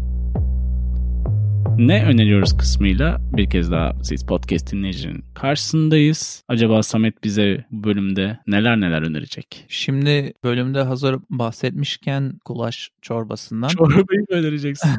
ne 1.87 2.05
öneriyoruz 2.05 2.57
kısmıyla 2.57 3.17
bir 3.33 3.49
kez 3.49 3.71
daha 3.71 4.03
siz 4.03 4.25
podcast 4.25 4.71
dinleyicinin 4.71 5.25
karşısındayız. 5.33 6.43
Acaba 6.47 6.83
Samet 6.83 7.23
bize 7.23 7.65
bu 7.71 7.83
bölümde 7.83 8.39
neler 8.47 8.81
neler 8.81 9.01
önerecek? 9.01 9.65
Şimdi 9.67 10.33
bölümde 10.43 10.81
hazır 10.81 11.15
bahsetmişken 11.29 12.33
gulaş 12.45 12.89
çorbasından. 13.01 13.67
Çorbayı 13.67 14.25
önereceksin? 14.29 14.89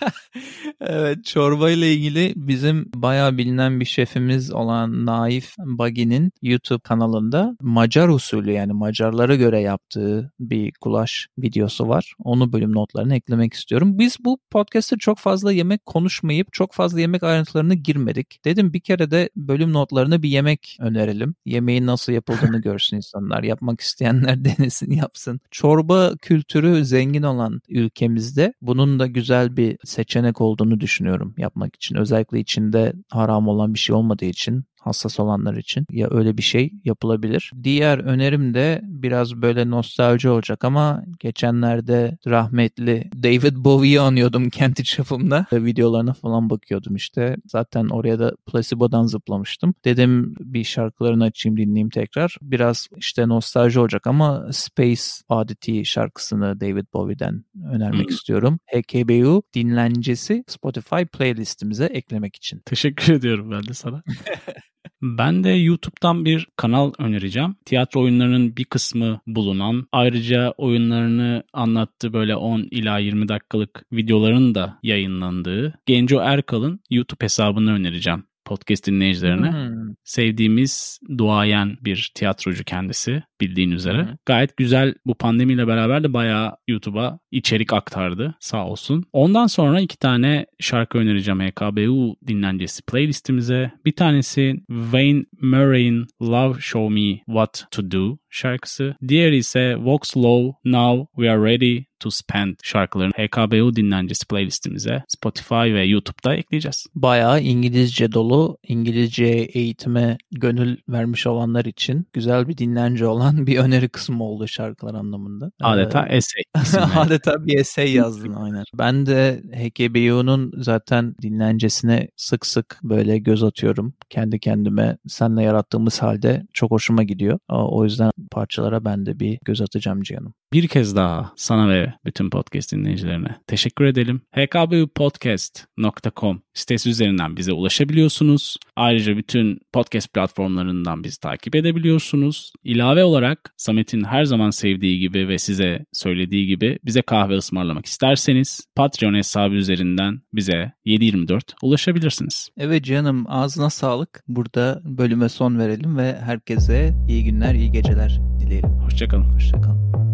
evet 0.80 1.24
çorba 1.24 1.70
ile 1.70 1.94
ilgili 1.94 2.32
bizim 2.36 2.90
bayağı 2.94 3.38
bilinen 3.38 3.80
bir 3.80 3.84
şefimiz 3.84 4.52
olan 4.52 5.06
Naif 5.06 5.54
Bagi'nin 5.58 6.32
YouTube 6.42 6.80
kanalında 6.80 7.56
Macar 7.60 8.08
usulü 8.08 8.52
yani 8.52 8.72
Macarlara 8.72 9.34
göre 9.34 9.60
yaptığı 9.60 10.32
bir 10.40 10.72
gulaş 10.80 11.28
videosu 11.38 11.88
var. 11.88 12.14
Onu 12.18 12.52
bölüm 12.52 12.74
notlarına 12.74 13.14
eklemek 13.14 13.54
istiyorum. 13.54 13.98
Biz 13.98 14.16
bu 14.24 14.38
podcast'te 14.50 14.96
çok 14.96 15.18
fazla 15.18 15.52
yemek 15.52 15.86
konuşmayıp 15.86 16.52
çok 16.52 16.74
fazla 16.74 17.00
yemek 17.00 17.22
ayrıntılarına 17.22 17.74
girmedik. 17.74 18.44
Dedim 18.44 18.72
bir 18.72 18.80
kere 18.80 19.10
de 19.10 19.30
bölüm 19.36 19.72
notlarına 19.72 20.22
bir 20.22 20.28
yemek 20.28 20.76
önerelim. 20.80 21.34
Yemeğin 21.44 21.86
nasıl 21.86 22.12
yapıldığını 22.12 22.60
görsün 22.62 22.96
insanlar. 22.96 23.42
Yapmak 23.42 23.80
isteyenler 23.80 24.44
denesin 24.44 24.90
yapsın. 24.90 25.40
Çorba 25.50 26.12
kültürü 26.16 26.84
zengin 26.84 27.19
olan 27.22 27.60
ülkemizde 27.68 28.52
bunun 28.62 28.98
da 28.98 29.06
güzel 29.06 29.56
bir 29.56 29.76
seçenek 29.84 30.40
olduğunu 30.40 30.80
düşünüyorum 30.80 31.34
yapmak 31.38 31.76
için. 31.76 31.96
Özellikle 31.96 32.40
içinde 32.40 32.92
haram 33.10 33.48
olan 33.48 33.74
bir 33.74 33.78
şey 33.78 33.96
olmadığı 33.96 34.24
için 34.24 34.64
hassas 34.80 35.20
olanlar 35.20 35.56
için 35.56 35.86
ya 35.90 36.08
öyle 36.10 36.36
bir 36.36 36.42
şey 36.42 36.72
yapılabilir. 36.84 37.50
Diğer 37.62 37.98
önerim 37.98 38.54
de 38.54 38.80
biraz 38.84 39.34
böyle 39.34 39.70
nostalji 39.70 40.28
olacak 40.28 40.64
ama 40.64 41.04
geçenlerde 41.18 42.18
rahmetli 42.26 43.10
David 43.22 43.56
Bowie'yi 43.56 44.00
anıyordum 44.00 44.50
kendi 44.50 44.84
çapımda. 44.84 45.46
Videolarına 45.52 46.12
falan 46.12 46.50
bakıyordum 46.50 46.96
işte. 46.96 47.36
Zaten 47.46 47.88
oraya 47.88 48.18
da 48.18 48.32
Placebo'dan 48.46 49.06
zıplamıştım. 49.06 49.74
Dedim 49.84 50.34
bir 50.40 50.64
şarkılarını 50.64 51.24
açayım 51.24 51.56
dinleyeyim 51.56 51.90
tekrar. 51.90 52.36
Biraz 52.42 52.88
işte 52.96 53.28
nostalji 53.28 53.80
olacak 53.80 54.06
ama 54.06 54.46
Space 54.52 55.02
Oddity 55.28 55.82
şarkısını 55.82 56.60
David 56.60 56.86
Bowie'den 56.94 57.44
önermek 57.72 58.06
hmm. 58.06 58.14
istiyorum. 58.14 58.58
HKBU 58.66 59.42
dinlencesi 59.54 60.44
Spotify 60.48 61.02
playlistimize 61.04 61.84
eklemek 61.84 62.36
için. 62.36 62.62
Teşekkür 62.64 63.12
ediyorum 63.12 63.50
ben 63.50 63.66
de 63.66 63.74
sana. 63.74 64.02
Ben 65.02 65.44
de 65.44 65.50
YouTube'dan 65.50 66.24
bir 66.24 66.48
kanal 66.56 66.92
önereceğim. 66.98 67.56
Tiyatro 67.64 68.00
oyunlarının 68.00 68.56
bir 68.56 68.64
kısmı 68.64 69.20
bulunan, 69.26 69.86
ayrıca 69.92 70.54
oyunlarını 70.58 71.42
anlattığı 71.52 72.12
böyle 72.12 72.36
10 72.36 72.68
ila 72.70 72.98
20 72.98 73.28
dakikalık 73.28 73.84
videoların 73.92 74.54
da 74.54 74.78
yayınlandığı 74.82 75.78
Genco 75.86 76.20
Erkal'ın 76.20 76.80
YouTube 76.90 77.24
hesabını 77.24 77.72
önereceğim 77.72 78.24
podcast 78.44 78.86
dinleyicilerine. 78.86 79.52
Hmm. 79.52 79.94
Sevdiğimiz 80.04 81.00
duayen 81.18 81.76
bir 81.80 82.12
tiyatrocu 82.14 82.64
kendisi 82.64 83.22
bildiğin 83.40 83.70
üzere. 83.70 84.02
Hmm. 84.02 84.14
Gayet 84.26 84.56
güzel 84.56 84.94
bu 85.06 85.14
pandemiyle 85.14 85.66
beraber 85.66 86.04
de 86.04 86.12
bayağı 86.12 86.56
YouTube'a 86.68 87.18
içerik 87.30 87.72
aktardı 87.72 88.34
sağ 88.40 88.66
olsun. 88.66 89.04
Ondan 89.12 89.46
sonra 89.46 89.80
iki 89.80 89.98
tane 89.98 90.46
şarkı 90.60 90.98
önereceğim 90.98 91.40
HKBU 91.40 92.16
dinlencesi 92.26 92.82
playlistimize. 92.82 93.72
Bir 93.84 93.96
tanesi 93.96 94.54
Wayne 94.68 95.24
Murray'in 95.40 96.06
Love 96.22 96.60
Show 96.60 96.94
Me 96.94 97.18
What 97.26 97.64
To 97.70 97.90
Do 97.90 98.16
şarkısı. 98.30 98.94
Diğeri 99.08 99.36
ise 99.36 99.76
Vox 99.76 100.16
Low 100.16 100.58
Now 100.64 101.06
We 101.16 101.30
Are 101.30 101.52
Ready 101.52 101.82
to 102.00 102.10
Spend 102.10 102.56
şarkılarını 102.62 103.12
HKBU 103.12 103.76
dinlencesi 103.76 104.26
playlistimize 104.26 105.02
Spotify 105.08 105.54
ve 105.54 105.84
YouTube'da 105.84 106.34
ekleyeceğiz. 106.34 106.86
Bayağı 106.94 107.40
İngilizce 107.40 108.12
dolu, 108.12 108.58
İngilizce 108.68 109.26
eğitime 109.26 110.18
gönül 110.30 110.76
vermiş 110.88 111.26
olanlar 111.26 111.64
için 111.64 112.06
güzel 112.12 112.48
bir 112.48 112.58
dinlence 112.58 113.06
olan 113.06 113.29
bir 113.32 113.58
öneri 113.58 113.88
kısmı 113.88 114.24
oldu 114.24 114.48
şarkılar 114.48 114.94
anlamında. 114.94 115.50
Adeta 115.60 116.06
ee, 116.06 116.16
essay. 116.16 116.42
Adeta 116.96 117.46
bir 117.46 117.58
essay 117.58 117.92
yazdın 117.94 118.32
aynen. 118.32 118.64
Ben 118.74 119.06
de 119.06 119.42
HKBU'nun 119.54 120.52
zaten 120.56 121.14
dinlencesine 121.22 122.08
sık 122.16 122.46
sık 122.46 122.80
böyle 122.82 123.18
göz 123.18 123.42
atıyorum. 123.42 123.94
Kendi 124.10 124.40
kendime 124.40 124.96
senle 125.08 125.42
yarattığımız 125.42 126.02
halde 126.02 126.42
çok 126.52 126.70
hoşuma 126.70 127.02
gidiyor. 127.02 127.38
O 127.48 127.84
yüzden 127.84 128.10
parçalara 128.30 128.84
ben 128.84 129.06
de 129.06 129.20
bir 129.20 129.38
göz 129.44 129.60
atacağım 129.60 130.02
Cihan'ım. 130.02 130.34
Bir 130.52 130.68
kez 130.68 130.96
daha 130.96 131.32
sana 131.36 131.68
ve 131.68 131.92
bütün 132.06 132.30
podcast 132.30 132.72
dinleyicilerine 132.72 133.36
teşekkür 133.46 133.84
edelim. 133.84 134.20
hkbupodcast.com 134.36 136.42
sitesi 136.54 136.90
üzerinden 136.90 137.36
bize 137.36 137.52
ulaşabiliyorsunuz. 137.52 138.56
Ayrıca 138.76 139.16
bütün 139.16 139.60
podcast 139.72 140.14
platformlarından 140.14 141.04
bizi 141.04 141.20
takip 141.20 141.54
edebiliyorsunuz. 141.54 142.52
İlave 142.64 143.04
olarak 143.04 143.54
Samet'in 143.56 144.04
her 144.04 144.24
zaman 144.24 144.50
sevdiği 144.50 144.98
gibi 144.98 145.28
ve 145.28 145.38
size 145.38 145.84
söylediği 145.92 146.46
gibi 146.46 146.78
bize 146.84 147.02
kahve 147.02 147.36
ısmarlamak 147.36 147.86
isterseniz 147.86 148.60
Patreon 148.76 149.14
hesabı 149.14 149.54
üzerinden 149.54 150.20
bize 150.32 150.72
724 150.84 151.54
ulaşabilirsiniz. 151.62 152.48
Evet 152.56 152.84
canım 152.84 153.24
ağzına 153.28 153.70
sağlık. 153.70 154.24
Burada 154.28 154.80
bölüme 154.84 155.28
son 155.28 155.58
verelim 155.58 155.98
ve 155.98 156.20
herkese 156.20 156.94
iyi 157.08 157.24
günler, 157.24 157.54
iyi 157.54 157.72
geceler 157.72 158.20
dileyelim. 158.40 158.70
Hoşçakalın. 158.70 159.24
Hoşçakalın. 159.24 160.09